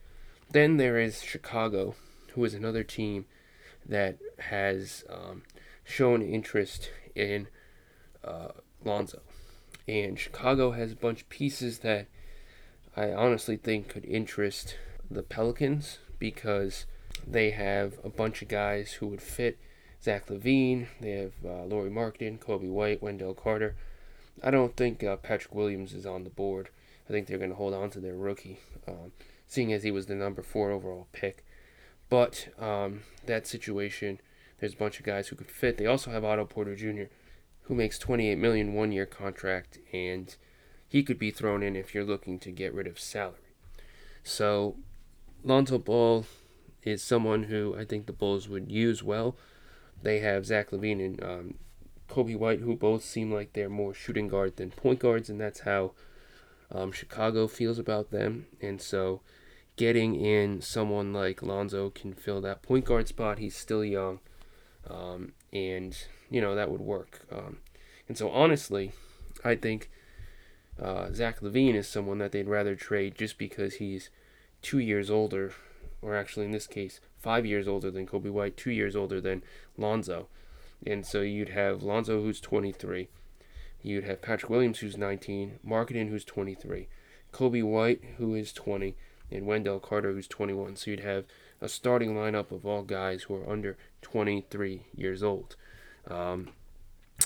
Then 0.49 0.77
there 0.77 0.99
is 0.99 1.21
Chicago, 1.21 1.95
who 2.33 2.43
is 2.43 2.53
another 2.53 2.83
team 2.83 3.25
that 3.85 4.17
has 4.39 5.03
um, 5.09 5.43
shown 5.83 6.21
interest 6.21 6.89
in 7.15 7.47
uh, 8.23 8.49
Lonzo 8.83 9.21
and 9.87 10.19
Chicago 10.19 10.71
has 10.71 10.91
a 10.91 10.95
bunch 10.95 11.21
of 11.21 11.29
pieces 11.29 11.79
that 11.79 12.07
I 12.95 13.11
honestly 13.11 13.57
think 13.57 13.87
could 13.87 14.05
interest 14.05 14.75
the 15.09 15.23
Pelicans 15.23 15.99
because 16.19 16.85
they 17.25 17.51
have 17.51 17.99
a 18.03 18.09
bunch 18.09 18.41
of 18.41 18.47
guys 18.47 18.93
who 18.93 19.07
would 19.07 19.21
fit 19.21 19.57
Zach 20.03 20.27
LaVine. 20.27 20.87
They 21.01 21.11
have 21.11 21.33
uh, 21.45 21.63
Lauri 21.65 21.89
Markkanen, 21.89 22.39
Coby 22.39 22.69
White, 22.69 23.01
Wendell 23.01 23.33
Carter. 23.33 23.75
I 24.43 24.51
don't 24.51 24.75
think 24.75 25.03
uh, 25.03 25.17
Patrick 25.17 25.53
Williams 25.53 25.93
is 25.93 26.05
on 26.05 26.23
the 26.23 26.29
board. 26.29 26.69
I 27.09 27.11
think 27.11 27.27
they're 27.27 27.37
going 27.37 27.51
to 27.51 27.55
hold 27.55 27.73
on 27.73 27.89
to 27.91 27.99
their 27.99 28.15
rookie, 28.15 28.59
um, 28.87 29.11
seeing 29.47 29.71
as 29.73 29.83
he 29.83 29.91
was 29.91 30.05
the 30.05 30.15
number 30.15 30.41
four 30.41 30.71
overall 30.71 31.07
pick. 31.13 31.45
But 32.09 32.49
um, 32.59 33.01
that 33.25 33.47
situation, 33.47 34.19
there's 34.59 34.73
a 34.73 34.77
bunch 34.77 34.99
of 34.99 35.05
guys 35.05 35.27
who 35.29 35.35
could 35.35 35.51
fit. 35.51 35.77
They 35.77 35.85
also 35.85 36.11
have 36.11 36.23
Otto 36.23 36.45
Porter 36.45 36.75
Jr., 36.75 37.09
who 37.63 37.75
makes 37.75 37.99
28 37.99 38.37
million 38.37 38.73
one 38.73 38.91
year 38.91 39.05
contract 39.05 39.79
and 39.91 40.35
he 40.87 41.03
could 41.03 41.19
be 41.19 41.31
thrown 41.31 41.63
in 41.63 41.75
if 41.75 41.93
you're 41.93 42.05
looking 42.05 42.39
to 42.39 42.51
get 42.51 42.73
rid 42.73 42.87
of 42.87 42.99
salary. 42.99 43.35
So 44.23 44.77
Lonzo 45.43 45.77
Ball 45.77 46.25
is 46.83 47.03
someone 47.03 47.43
who 47.43 47.75
I 47.77 47.83
think 47.83 48.05
the 48.05 48.13
Bulls 48.13 48.47
would 48.47 48.71
use 48.71 49.03
well. 49.03 49.35
They 50.01 50.19
have 50.19 50.45
Zach 50.45 50.71
LaVine 50.71 51.03
and 51.03 51.23
um, 51.23 51.53
Coby 52.09 52.37
White, 52.37 52.59
who 52.59 52.75
both 52.75 53.03
seem 53.03 53.31
like 53.31 53.53
they're 53.53 53.69
more 53.69 53.93
shooting 53.93 54.27
guard 54.27 54.55
than 54.57 54.71
point 54.71 54.99
guards, 54.99 55.29
and 55.29 55.39
that's 55.39 55.61
how 55.61 55.91
um, 56.71 56.91
Chicago 56.91 57.47
feels 57.47 57.79
about 57.79 58.11
them. 58.11 58.45
And 58.61 58.81
so 58.81 59.21
getting 59.75 60.15
in 60.15 60.61
someone 60.61 61.13
like 61.13 61.41
Lonzo 61.41 61.89
can 61.89 62.13
fill 62.13 62.41
that 62.41 62.61
point 62.61 62.85
guard 62.85 63.07
spot. 63.07 63.39
He's 63.39 63.55
still 63.55 63.83
young. 63.83 64.19
Um, 64.89 65.33
and 65.51 65.97
you 66.29 66.39
know 66.41 66.55
that 66.55 66.71
would 66.71 66.81
work. 66.81 67.25
Um, 67.31 67.57
And 68.07 68.17
so, 68.17 68.29
honestly, 68.29 68.93
I 69.43 69.55
think 69.55 69.89
uh, 70.81 71.11
Zach 71.11 71.41
LaVine 71.41 71.75
is 71.75 71.87
someone 71.87 72.19
that 72.19 72.31
they'd 72.31 72.47
rather 72.47 72.75
trade 72.75 73.15
just 73.15 73.37
because 73.37 73.75
he's 73.75 74.09
two 74.61 74.79
years 74.79 75.09
older, 75.09 75.53
or 76.01 76.15
actually 76.15 76.45
in 76.45 76.51
this 76.51 76.67
case, 76.67 76.99
five 77.17 77.45
years 77.45 77.67
older 77.67 77.91
than 77.91 78.07
Coby 78.07 78.31
White, 78.31 78.57
two 78.57 78.71
years 78.71 78.95
older 78.95 79.19
than 79.19 79.43
Lonzo. 79.77 80.27
And 80.85 81.05
so 81.05 81.21
you'd 81.21 81.49
have 81.49 81.83
Lonzo, 81.83 82.21
who's 82.21 82.39
23. 82.39 83.07
You'd 83.81 84.03
have 84.03 84.21
Patrick 84.21 84.49
Williams, 84.49 84.79
who's 84.79 84.97
19. 84.97 85.59
Markkanen, 85.65 86.09
who's 86.09 86.25
23. 86.25 86.87
Coby 87.33 87.63
White, 87.63 88.01
who 88.17 88.35
is 88.35 88.53
20. 88.53 88.95
And 89.31 89.45
Wendell 89.45 89.79
Carter, 89.79 90.13
who's 90.13 90.27
21. 90.27 90.75
So 90.75 90.91
you'd 90.91 90.99
have 91.01 91.25
a 91.61 91.67
starting 91.67 92.13
lineup 92.13 92.51
of 92.51 92.65
all 92.65 92.83
guys 92.83 93.23
who 93.23 93.35
are 93.35 93.49
under 93.49 93.77
23 94.01 94.83
years 94.95 95.23
old. 95.23 95.55
Um, 96.07 96.49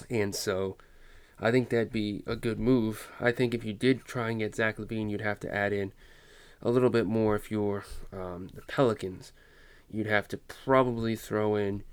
and 0.10 0.34
so 0.34 0.78
I 1.40 1.52
think 1.52 1.70
that'd 1.70 1.92
be 1.92 2.24
a 2.26 2.36
good 2.36 2.60
move. 2.60 3.10
I 3.20 3.32
think 3.32 3.54
if 3.54 3.64
you 3.64 3.74
did 3.74 4.06
try 4.06 4.30
and 4.30 4.40
get 4.40 4.56
Zach 4.56 4.78
LaVine, 4.78 5.10
you'd 5.10 5.22
have 5.22 5.40
to 5.42 5.54
add 5.54 5.74
in 5.74 5.92
a 6.62 6.70
little 6.70 6.90
bit 6.90 7.06
more 7.06 7.36
if 7.36 7.52
you're 7.52 7.86
um, 8.14 8.50
the 8.54 8.62
Pelicans. 8.62 9.34
You'd 9.90 10.08
have 10.08 10.28
to 10.30 10.38
probably 10.38 11.16
throw 11.16 11.56
in 11.56 11.84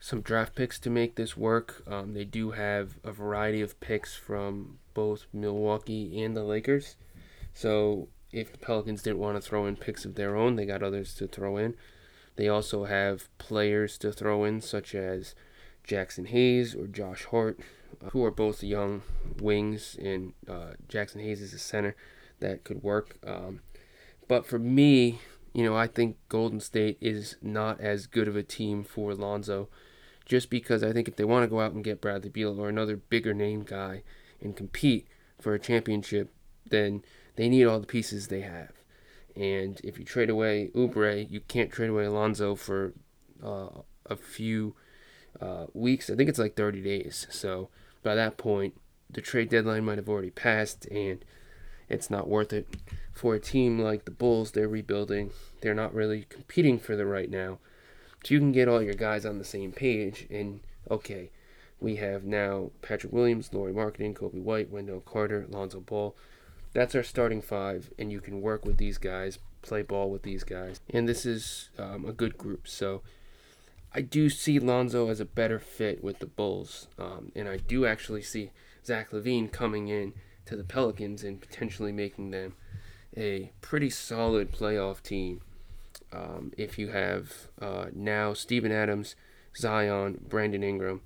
some 0.00 0.20
draft 0.20 0.54
picks 0.54 0.78
to 0.80 0.90
make 0.90 1.14
this 1.14 1.36
work. 1.36 1.82
Um, 1.86 2.12
they 2.14 2.24
do 2.24 2.50
have 2.50 2.98
a 3.04 3.12
variety 3.12 3.60
of 3.60 3.80
picks 3.80 4.14
from 4.14 4.78
both 4.92 5.26
Milwaukee 5.32 6.22
and 6.22 6.36
the 6.36 6.44
Lakers. 6.44 6.96
So 7.52 8.08
if 8.32 8.50
the 8.52 8.58
Pelicans 8.58 9.02
didn't 9.02 9.20
want 9.20 9.36
to 9.36 9.40
throw 9.40 9.66
in 9.66 9.76
picks 9.76 10.04
of 10.04 10.16
their 10.16 10.36
own, 10.36 10.56
they 10.56 10.66
got 10.66 10.82
others 10.82 11.14
to 11.14 11.26
throw 11.26 11.56
in. 11.56 11.74
They 12.36 12.48
also 12.48 12.84
have 12.84 13.28
players 13.38 13.96
to 13.98 14.12
throw 14.12 14.44
in, 14.44 14.60
such 14.60 14.94
as 14.94 15.34
Jaxson 15.86 16.26
Hayes 16.28 16.74
or 16.74 16.86
Josh 16.86 17.24
Hart, 17.26 17.60
uh, 18.04 18.10
who 18.10 18.24
are 18.24 18.30
both 18.30 18.62
young 18.62 19.02
wings, 19.40 19.96
and 20.00 20.32
uh, 20.48 20.72
Jaxson 20.88 21.22
Hayes 21.22 21.40
is 21.40 21.54
a 21.54 21.58
center 21.58 21.94
that 22.40 22.64
could 22.64 22.82
work. 22.82 23.18
Um, 23.24 23.60
but 24.28 24.46
for 24.46 24.58
me, 24.58 25.20
you 25.52 25.64
know, 25.64 25.76
I 25.76 25.86
think 25.86 26.16
Golden 26.28 26.60
State 26.60 26.98
is 27.00 27.36
not 27.40 27.80
as 27.80 28.06
good 28.06 28.28
of 28.28 28.36
a 28.36 28.42
team 28.42 28.84
for 28.84 29.14
Lonzo 29.14 29.68
just 30.24 30.50
because 30.50 30.82
I 30.82 30.92
think 30.92 31.08
if 31.08 31.16
they 31.16 31.24
want 31.24 31.44
to 31.44 31.50
go 31.50 31.60
out 31.60 31.72
and 31.72 31.84
get 31.84 32.00
Bradley 32.00 32.30
Beal 32.30 32.58
or 32.58 32.68
another 32.68 32.96
bigger 32.96 33.34
name 33.34 33.62
guy 33.62 34.02
and 34.40 34.56
compete 34.56 35.06
for 35.40 35.54
a 35.54 35.58
championship, 35.58 36.32
then 36.68 37.02
they 37.36 37.48
need 37.48 37.64
all 37.64 37.80
the 37.80 37.86
pieces 37.86 38.28
they 38.28 38.40
have. 38.40 38.72
And 39.36 39.80
if 39.84 39.98
you 39.98 40.04
trade 40.04 40.30
away 40.30 40.70
Oubre, 40.74 41.30
you 41.30 41.40
can't 41.40 41.70
trade 41.70 41.90
away 41.90 42.04
Alonzo 42.04 42.54
for 42.54 42.94
uh, 43.44 43.68
a 44.06 44.16
few 44.16 44.74
uh, 45.40 45.66
weeks. 45.74 46.08
I 46.08 46.14
think 46.14 46.28
it's 46.28 46.38
like 46.38 46.56
30 46.56 46.82
days. 46.82 47.26
So 47.30 47.68
by 48.02 48.14
that 48.14 48.36
point, 48.36 48.80
the 49.10 49.20
trade 49.20 49.50
deadline 49.50 49.84
might 49.84 49.98
have 49.98 50.08
already 50.08 50.30
passed, 50.30 50.86
and 50.86 51.24
it's 51.88 52.10
not 52.10 52.28
worth 52.28 52.52
it. 52.52 52.66
For 53.14 53.34
a 53.34 53.40
team 53.40 53.78
like 53.78 54.04
the 54.04 54.10
Bulls, 54.10 54.50
they're 54.50 54.68
rebuilding. 54.68 55.30
They're 55.60 55.74
not 55.74 55.94
really 55.94 56.26
competing 56.28 56.78
for 56.78 56.96
the 56.96 57.06
right 57.06 57.30
now. 57.30 57.58
So 58.24 58.34
you 58.34 58.40
can 58.40 58.52
get 58.52 58.68
all 58.68 58.82
your 58.82 58.94
guys 58.94 59.24
on 59.24 59.38
the 59.38 59.44
same 59.44 59.70
page, 59.70 60.26
and 60.30 60.60
okay, 60.90 61.30
we 61.78 61.96
have 61.96 62.24
now 62.24 62.70
Patrick 62.82 63.12
Williams, 63.12 63.52
Lauri 63.52 63.72
Markkanen, 63.72 64.14
Coby 64.14 64.40
White, 64.40 64.70
Wendell 64.70 65.00
Carter, 65.00 65.46
Lonzo 65.48 65.80
Ball. 65.80 66.16
That's 66.72 66.94
our 66.94 67.02
starting 67.02 67.40
five, 67.40 67.90
and 67.98 68.10
you 68.10 68.20
can 68.20 68.40
work 68.40 68.64
with 68.64 68.78
these 68.78 68.98
guys, 68.98 69.38
play 69.62 69.82
ball 69.82 70.10
with 70.10 70.22
these 70.22 70.42
guys, 70.42 70.80
and 70.90 71.08
this 71.08 71.24
is 71.24 71.70
um, 71.78 72.04
a 72.04 72.12
good 72.12 72.36
group. 72.36 72.66
So 72.66 73.02
I 73.92 74.00
do 74.00 74.28
see 74.28 74.58
Lonzo 74.58 75.08
as 75.08 75.20
a 75.20 75.24
better 75.24 75.60
fit 75.60 76.02
with 76.02 76.18
the 76.18 76.26
Bulls, 76.26 76.88
um, 76.98 77.30
and 77.36 77.48
I 77.48 77.58
do 77.58 77.86
actually 77.86 78.22
see 78.22 78.50
Zach 78.84 79.12
LaVine 79.12 79.52
coming 79.52 79.88
in 79.88 80.14
to 80.46 80.56
the 80.56 80.64
Pelicans 80.64 81.22
and 81.22 81.40
potentially 81.40 81.92
making 81.92 82.30
them 82.30 82.54
a 83.16 83.52
pretty 83.60 83.90
solid 83.90 84.52
playoff 84.52 85.02
team 85.02 85.40
um, 86.12 86.52
if 86.56 86.78
you 86.78 86.88
have 86.88 87.48
uh, 87.60 87.86
now 87.92 88.32
Steven 88.34 88.72
Adams, 88.72 89.16
Zion, 89.56 90.20
Brandon 90.28 90.62
Ingram, 90.62 91.00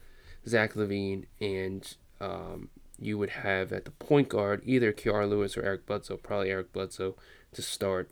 Zach 0.47 0.75
LaVine, 0.75 1.27
and 1.41 1.97
um, 2.21 2.69
you 2.99 3.17
would 3.17 3.31
have 3.31 3.73
at 3.73 3.85
the 3.85 3.91
point 3.91 4.29
guard 4.29 4.63
either 4.65 4.93
Kira 4.93 5.29
Lewis 5.29 5.57
or 5.57 5.63
Eric 5.63 5.87
Bledsoe, 5.87 6.17
probably 6.17 6.51
Eric 6.51 6.73
Bledsoe 6.73 7.17
to 7.53 7.63
start. 7.63 8.11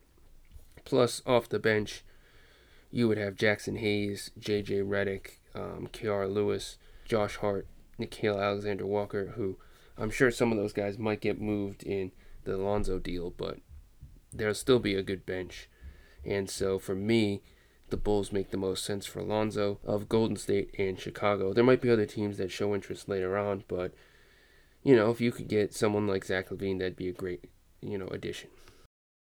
Plus, 0.85 1.21
off 1.27 1.49
the 1.49 1.59
bench, 1.59 2.05
you 2.91 3.09
would 3.09 3.19
have 3.19 3.35
Jaxson 3.35 3.79
Hayes, 3.79 4.31
J.J. 4.39 4.81
Redick, 4.81 5.39
um, 5.55 5.89
Kira 5.93 6.33
Lewis, 6.33 6.79
Josh 7.05 7.37
Hart, 7.37 7.67
Nickeil 7.99 8.41
Alexander 8.41 8.87
Walker, 8.87 9.33
who 9.37 9.57
I'm 9.99 10.11
sure 10.11 10.31
some 10.31 10.53
of 10.53 10.59
those 10.59 10.73
guys 10.73 10.99
might 10.99 11.21
get 11.21 11.41
moved 11.41 11.83
in 11.83 12.13
the 12.45 12.55
Alonzo 12.55 12.99
deal, 12.99 13.31
but 13.31 13.59
there'll 14.39 14.55
still 14.55 14.79
be 14.79 14.95
a 14.95 15.03
good 15.03 15.27
bench. 15.27 15.69
And 16.25 16.51
so 16.51 16.79
for 16.79 16.95
me, 16.95 17.43
the 17.91 17.97
Bulls 17.97 18.33
make 18.33 18.51
the 18.51 18.57
most 18.57 18.85
sense 18.85 19.07
for 19.07 19.21
Alonzo 19.21 19.79
of 19.85 20.09
Golden 20.09 20.37
State 20.37 20.75
and 20.79 20.99
Chicago. 20.99 21.53
There 21.53 21.65
might 21.65 21.81
be 21.81 21.91
other 21.91 22.07
teams 22.07 22.37
that 22.39 22.51
show 22.51 22.75
interest 22.75 23.09
later 23.09 23.39
on, 23.39 23.65
but 23.69 23.93
you 24.83 24.95
know, 24.95 25.11
if 25.11 25.21
you 25.21 25.33
could 25.33 25.49
get 25.49 25.75
someone 25.75 26.07
like 26.07 26.25
Zach 26.25 26.49
LaVine, 26.49 26.79
that'd 26.79 26.97
be 26.97 27.09
a 27.09 27.13
great, 27.13 27.45
you 27.81 27.99
know, 27.99 28.09
addition. 28.09 28.51